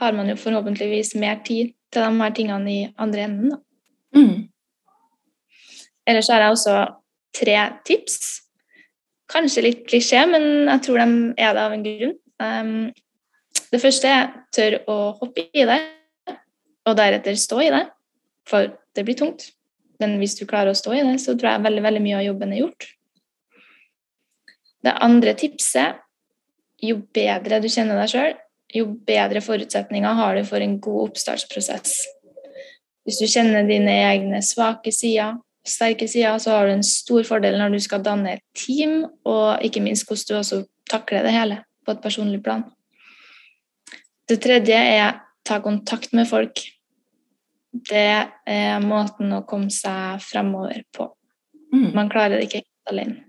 har 0.00 0.16
man 0.16 0.30
jo 0.32 0.38
forhåpentligvis 0.40 1.14
mer 1.20 1.42
tid 1.46 1.74
til 1.92 2.02
de 2.02 2.22
her 2.22 2.34
tingene 2.34 2.72
i 2.72 2.80
andre 2.98 3.26
enden. 3.28 3.52
Da. 3.52 3.60
Mm. 4.16 4.48
Ellers 6.08 6.30
har 6.32 6.42
jeg 6.42 6.56
også 6.56 6.76
tre 7.34 7.58
tips. 7.86 8.18
Kanskje 9.30 9.64
litt 9.64 9.84
klisjé, 9.88 10.24
men 10.28 10.68
jeg 10.68 10.82
tror 10.86 11.00
de 11.00 11.08
er 11.40 11.56
det 11.56 11.64
av 11.64 11.74
en 11.74 11.84
grunn. 11.84 12.16
Um, 12.42 12.72
det 13.72 13.80
første 13.82 14.10
er 14.10 14.32
tør 14.54 14.78
å 14.90 14.96
hoppe 15.20 15.46
i 15.52 15.64
det, 15.66 15.80
og 16.84 16.98
deretter 16.98 17.38
stå 17.40 17.62
i 17.64 17.70
det. 17.72 17.84
For 18.48 18.74
det 18.94 19.06
blir 19.06 19.16
tungt. 19.18 19.48
Men 20.02 20.18
hvis 20.20 20.36
du 20.38 20.44
klarer 20.46 20.74
å 20.74 20.78
stå 20.78 20.92
i 20.98 21.04
det, 21.06 21.16
så 21.22 21.32
tror 21.38 21.54
jeg 21.54 21.64
veldig, 21.64 21.82
veldig 21.86 22.02
mye 22.04 22.20
av 22.20 22.26
jobben 22.26 22.52
er 22.52 22.64
gjort. 22.64 22.86
Det 24.84 24.92
andre 25.00 25.32
tipset 25.38 26.00
jo 26.84 26.98
bedre 27.16 27.60
du 27.62 27.70
kjenner 27.72 27.96
deg 28.02 28.10
sjøl, 28.12 28.34
jo 28.74 28.88
bedre 29.06 29.40
forutsetninger 29.44 30.18
har 30.18 30.36
du 30.36 30.44
for 30.48 30.64
en 30.64 30.76
god 30.82 31.08
oppstartsprosess. 31.08 32.02
Hvis 33.04 33.20
du 33.20 33.28
kjenner 33.28 33.66
dine 33.68 33.94
egne 34.08 34.40
svake 34.44 34.92
sider, 34.92 35.38
sterke 35.64 36.08
sider, 36.10 36.36
så 36.42 36.56
har 36.56 36.68
du 36.68 36.74
en 36.74 36.86
stor 36.86 37.24
fordel 37.28 37.56
når 37.60 37.76
du 37.76 37.80
skal 37.84 38.04
danne 38.04 38.36
et 38.36 38.44
team, 38.58 39.04
og 39.24 39.64
ikke 39.64 39.82
minst 39.84 40.08
hvordan 40.08 40.28
du 40.28 40.38
også 40.40 40.60
takler 40.90 41.24
det 41.24 41.32
hele 41.32 41.60
på 41.84 41.94
et 41.94 42.04
personlig 42.04 42.42
plan. 42.44 42.66
Det 44.28 44.40
tredje 44.44 44.76
er 44.76 45.20
ta 45.44 45.60
kontakt 45.64 46.12
med 46.16 46.28
folk. 46.28 46.60
Det 47.88 48.10
er 48.48 48.84
måten 48.84 49.32
å 49.36 49.44
komme 49.48 49.72
seg 49.72 50.20
fremover 50.24 50.84
på. 50.96 51.10
Mm. 51.74 51.90
Man 51.96 52.12
klarer 52.12 52.38
det 52.38 52.48
ikke 52.48 52.64
alene. 52.88 53.24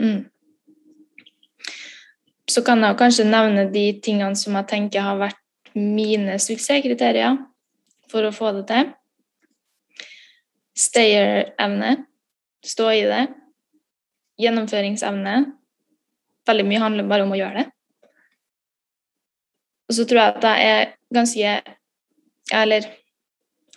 Mm 0.00 0.26
så 2.48 2.62
kan 2.64 2.82
jeg 2.82 2.96
kanskje 2.98 3.28
nevne 3.28 3.66
de 3.72 3.84
tingene 4.04 4.36
som 4.38 4.56
jeg 4.56 4.68
tenker 4.70 5.04
har 5.04 5.20
vært 5.20 5.40
mine 5.76 6.38
suksesskriterier 6.40 7.36
for 8.08 8.24
å 8.24 8.32
få 8.34 8.54
det 8.56 8.64
til. 8.70 8.92
Stayer-evne, 10.78 11.96
stå 12.64 12.90
i 12.94 13.02
det. 13.08 13.24
Gjennomføringsevne. 14.40 15.34
Veldig 16.48 16.66
mye 16.68 16.84
handler 16.84 17.10
bare 17.10 17.26
om 17.26 17.34
å 17.34 17.40
gjøre 17.40 17.64
det. 17.64 17.66
Og 19.88 19.96
så 19.96 20.06
tror 20.08 20.22
jeg 20.22 20.36
at 20.36 20.46
jeg 20.48 20.72
er 20.72 20.88
ganske 21.16 21.52
Eller 22.58 22.86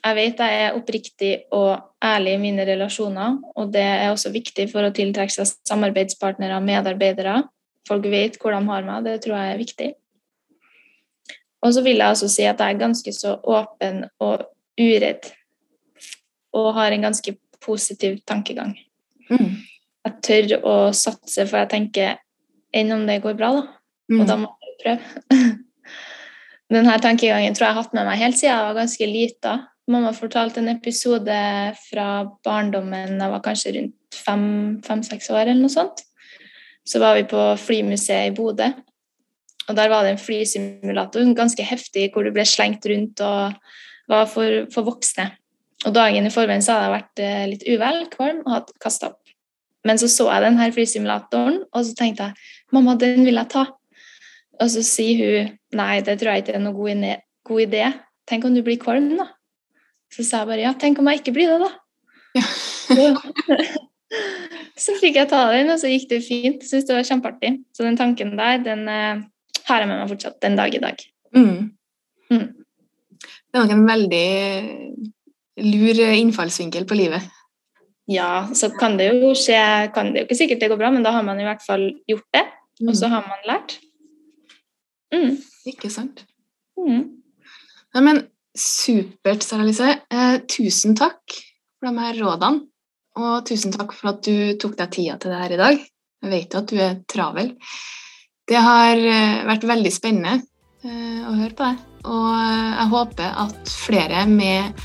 jeg 0.01 0.15
vet 0.17 0.39
jeg 0.41 0.61
er 0.65 0.75
oppriktig 0.77 1.31
og 1.53 1.75
ærlig 2.01 2.31
i 2.33 2.39
mine 2.41 2.63
relasjoner, 2.65 3.35
og 3.53 3.73
det 3.73 3.83
er 3.83 4.07
også 4.09 4.31
viktig 4.33 4.65
for 4.71 4.87
å 4.87 4.93
tiltrekke 4.95 5.33
seg 5.35 5.51
samarbeidspartnere 5.67 6.55
og 6.57 6.65
medarbeidere 6.65 7.35
folk 7.87 8.05
vet 8.11 8.37
hvor 8.41 8.55
de 8.55 8.61
har 8.67 8.87
meg. 8.87 9.05
Det 9.05 9.17
tror 9.23 9.37
jeg 9.37 9.53
er 9.53 9.61
viktig. 9.61 9.89
Og 11.61 11.73
så 11.75 11.83
vil 11.85 12.01
jeg 12.01 12.15
også 12.15 12.29
si 12.31 12.45
at 12.49 12.61
jeg 12.61 12.75
er 12.75 12.81
ganske 12.81 13.13
så 13.13 13.35
åpen 13.43 14.05
og 14.23 14.47
uredd. 14.81 15.29
Og 16.57 16.73
har 16.75 16.93
en 16.93 17.05
ganske 17.05 17.35
positiv 17.61 18.17
tankegang. 18.27 18.73
Mm. 19.29 19.61
Jeg 20.01 20.15
tør 20.25 20.55
å 20.65 20.75
satse, 20.97 21.45
for 21.45 21.61
jeg 21.61 21.71
tenker 21.71 22.17
enn 22.73 22.93
om 22.95 23.05
det 23.05 23.21
går 23.23 23.37
bra, 23.37 23.51
da. 23.59 23.67
Mm. 24.11 24.21
Og 24.21 24.29
da 24.29 24.37
må 24.41 24.49
jeg 24.65 24.77
prøve. 24.81 25.41
Denne 26.71 26.95
tankegangen 27.03 27.53
tror 27.53 27.67
jeg 27.67 27.69
jeg 27.69 27.75
har 27.75 27.83
hatt 27.83 27.95
med 27.97 28.07
meg 28.07 28.21
helt 28.21 28.39
siden 28.39 28.53
jeg 28.53 28.67
var 28.69 28.79
ganske 28.79 29.09
lita. 29.09 29.55
Mamma 29.91 30.13
fortalte 30.15 30.61
en 30.61 30.71
episode 30.71 31.39
fra 31.89 32.07
barndommen 32.45 33.19
jeg 33.19 33.33
var 33.33 33.43
kanskje 33.43 33.75
rundt 33.75 34.21
fem-seks 34.87 35.29
år, 35.33 35.49
eller 35.51 35.61
noe 35.61 35.73
sånt 35.73 36.05
så 36.87 37.01
var 37.01 37.17
vi 37.17 37.27
på 37.29 37.41
flymuseet 37.61 38.31
i 38.31 38.35
Bodø. 38.35 38.71
Og 39.69 39.77
der 39.77 39.91
var 39.91 40.03
det 40.03 40.15
en 40.15 40.21
flysimulator, 40.21 41.33
ganske 41.37 41.63
heftig, 41.63 42.09
hvor 42.13 42.25
du 42.25 42.33
ble 42.33 42.45
slengt 42.47 42.85
rundt 42.89 43.21
og 43.23 43.53
var 44.11 44.27
for, 44.29 44.65
for 44.73 44.87
voksne. 44.87 45.29
Og 45.85 45.93
dagen 45.95 46.27
i 46.27 46.33
forveien 46.33 46.63
så 46.65 46.75
hadde 46.75 46.87
jeg 46.87 46.95
vært 46.95 47.21
eh, 47.25 47.43
litt 47.53 47.67
uvel, 47.69 48.01
kvalm 48.13 48.41
og 48.43 48.55
hadde 48.55 48.81
kasta 48.81 49.11
opp. 49.13 49.21
Men 49.87 49.97
så 49.97 50.09
så 50.11 50.27
jeg 50.29 50.45
denne 50.45 50.67
flysimulatoren, 50.75 51.61
og 51.71 51.85
så 51.87 51.95
tenkte 51.97 52.29
jeg 52.29 52.75
mamma, 52.75 52.97
den 53.01 53.25
vil 53.25 53.39
jeg 53.39 53.49
ta. 53.53 53.65
Og 54.61 54.69
så 54.69 54.83
sier 54.85 55.21
hun 55.21 55.53
nei, 55.77 56.01
det 56.05 56.19
tror 56.21 56.35
jeg 56.35 56.43
ikke 56.43 56.57
er 56.57 56.65
noen 56.65 56.77
god, 56.77 57.05
god 57.49 57.63
idé. 57.63 57.85
Tenk 58.29 58.45
om 58.45 58.53
du 58.53 58.61
blir 58.65 58.77
kvalm, 58.81 59.15
da. 59.17 59.31
Så 60.11 60.25
sa 60.27 60.43
jeg 60.43 60.51
bare 60.51 60.65
ja, 60.67 60.73
tenk 60.77 60.99
om 61.01 61.09
jeg 61.09 61.23
ikke 61.23 61.37
blir 61.37 61.53
det, 61.53 61.61
da. 61.63 61.71
Ja. 62.91 63.15
så 64.81 64.95
fikk 64.99 65.19
jeg 65.19 65.29
ta 65.31 65.43
den, 65.53 65.69
og 65.73 65.79
så 65.81 65.91
gikk 65.91 66.07
det 66.09 66.23
fint. 66.25 66.63
Syns 66.65 66.87
det 66.87 66.97
var 66.97 67.07
kjempeartig. 67.07 67.53
Så 67.75 67.85
den 67.85 67.99
tanken 67.99 68.33
der, 68.39 68.61
den 68.65 68.87
eh, 68.89 69.21
har 69.67 69.83
jeg 69.83 69.91
med 69.91 70.01
meg 70.01 70.09
fortsatt 70.11 70.39
den 70.43 70.57
dag 70.59 70.73
i 70.73 70.81
dag. 70.81 71.03
Mm. 71.37 71.71
Mm. 72.31 72.47
Det 73.21 73.59
er 73.59 73.63
nok 73.65 73.75
en 73.75 73.85
veldig 73.89 74.25
lur 75.67 76.01
innfallsvinkel 76.07 76.87
på 76.89 76.97
livet. 76.97 77.29
Ja, 78.11 78.47
så 78.57 78.71
kan 78.73 78.97
det 78.99 79.11
jo 79.11 79.31
skje 79.37 79.61
kan 79.95 80.11
Det 80.11 80.23
jo 80.23 80.27
ikke 80.27 80.39
sikkert 80.39 80.63
det 80.63 80.71
går 80.71 80.79
bra, 80.81 80.89
men 80.91 81.05
da 81.05 81.13
har 81.15 81.23
man 81.23 81.39
i 81.39 81.45
hvert 81.47 81.63
fall 81.63 81.91
gjort 82.09 82.27
det. 82.35 82.45
Og 82.81 82.95
så 82.97 83.11
har 83.11 83.27
man 83.27 83.45
lært. 83.45 83.77
Mm. 85.13 85.37
Ikke 85.69 85.91
sant. 85.93 86.23
Mm. 86.79 87.21
Ja, 87.93 88.01
men 88.01 88.23
supert, 88.57 89.45
Sara 89.45 89.67
Lise. 89.67 89.99
Eh, 90.09 90.37
tusen 90.49 90.95
takk 90.97 91.21
for 91.77 91.91
de 91.91 92.05
her 92.07 92.17
rådene. 92.23 92.70
Og 93.19 93.41
tusen 93.47 93.73
takk 93.75 93.91
for 93.97 94.13
at 94.13 94.21
du 94.23 94.53
tok 94.59 94.77
deg 94.79 94.93
tida 94.93 95.17
til 95.19 95.33
det 95.33 95.41
her 95.41 95.55
i 95.55 95.59
dag. 95.59 95.81
Jeg 96.21 96.31
vet 96.31 96.55
at 96.55 96.69
du 96.69 96.77
er 96.79 96.99
travel. 97.09 97.51
Det 98.47 98.59
har 98.61 98.99
eh, 98.99 99.43
vært 99.47 99.67
veldig 99.67 99.91
spennende 99.93 100.41
eh, 100.85 101.21
å 101.27 101.33
høre 101.35 101.55
på 101.57 101.67
deg. 101.67 101.83
Og 102.05 102.29
eh, 102.35 102.71
jeg 102.77 102.89
håper 102.93 103.37
at 103.45 103.73
flere 103.73 104.23
med 104.29 104.81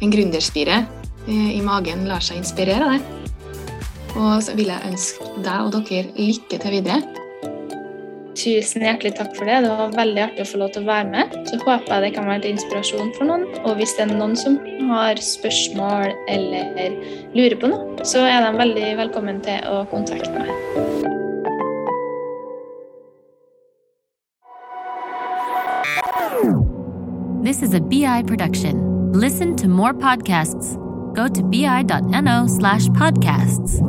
en 0.00 0.12
gründerspire 0.12 0.82
i 1.30 1.60
magen 1.62 2.06
lar 2.08 2.24
seg 2.24 2.40
inspirere 2.40 2.86
av 2.86 2.94
det. 2.96 3.34
Og 4.16 4.40
så 4.42 4.54
vil 4.56 4.70
jeg 4.72 4.88
ønske 4.88 5.28
deg 5.44 5.66
og 5.66 5.74
dere 5.76 6.14
lykke 6.16 6.58
til 6.58 6.72
videre. 6.74 7.28
Tusen 8.40 8.84
hjertelig 8.86 9.12
takk 9.18 9.34
for 9.36 9.48
det. 9.48 9.58
Det 9.66 9.70
var 9.76 9.90
veldig 9.92 10.20
artig 10.24 10.44
å 10.46 10.48
få 10.48 10.60
lov 10.62 10.70
til 10.72 10.86
å 10.86 10.88
være 10.88 11.08
med. 11.12 11.34
Så 11.50 11.58
håper 11.60 11.92
jeg 11.92 12.04
det 12.06 12.12
kan 12.14 12.28
være 12.30 12.44
til 12.46 12.54
inspirasjon 12.54 13.12
for 13.18 13.28
noen. 13.28 13.44
Og 13.66 13.74
hvis 13.76 13.92
det 13.98 14.06
er 14.06 14.14
noen 14.14 14.36
som 14.38 14.56
har 14.88 15.20
spørsmål 15.20 16.14
eller 16.32 16.96
lurer 17.36 17.56
på 17.60 17.68
noe, 17.68 18.06
så 18.08 18.24
er 18.24 18.46
de 18.46 18.54
veldig 18.56 18.88
velkommen 19.02 19.42
til 19.44 19.60
å 19.68 19.84
kontakte 19.92 20.32
meg. 20.32 20.48
This 27.44 27.62
is 27.62 27.74
a 27.74 27.80
BI 27.80 28.22
production. 28.22 29.12
Listen 29.12 29.56
to 29.56 29.68
more 29.68 29.92
podcasts. 29.92 30.76
Go 31.14 31.28
to 31.28 31.42
bi.no 31.42 32.46
slash 32.46 32.88
podcasts. 32.90 33.80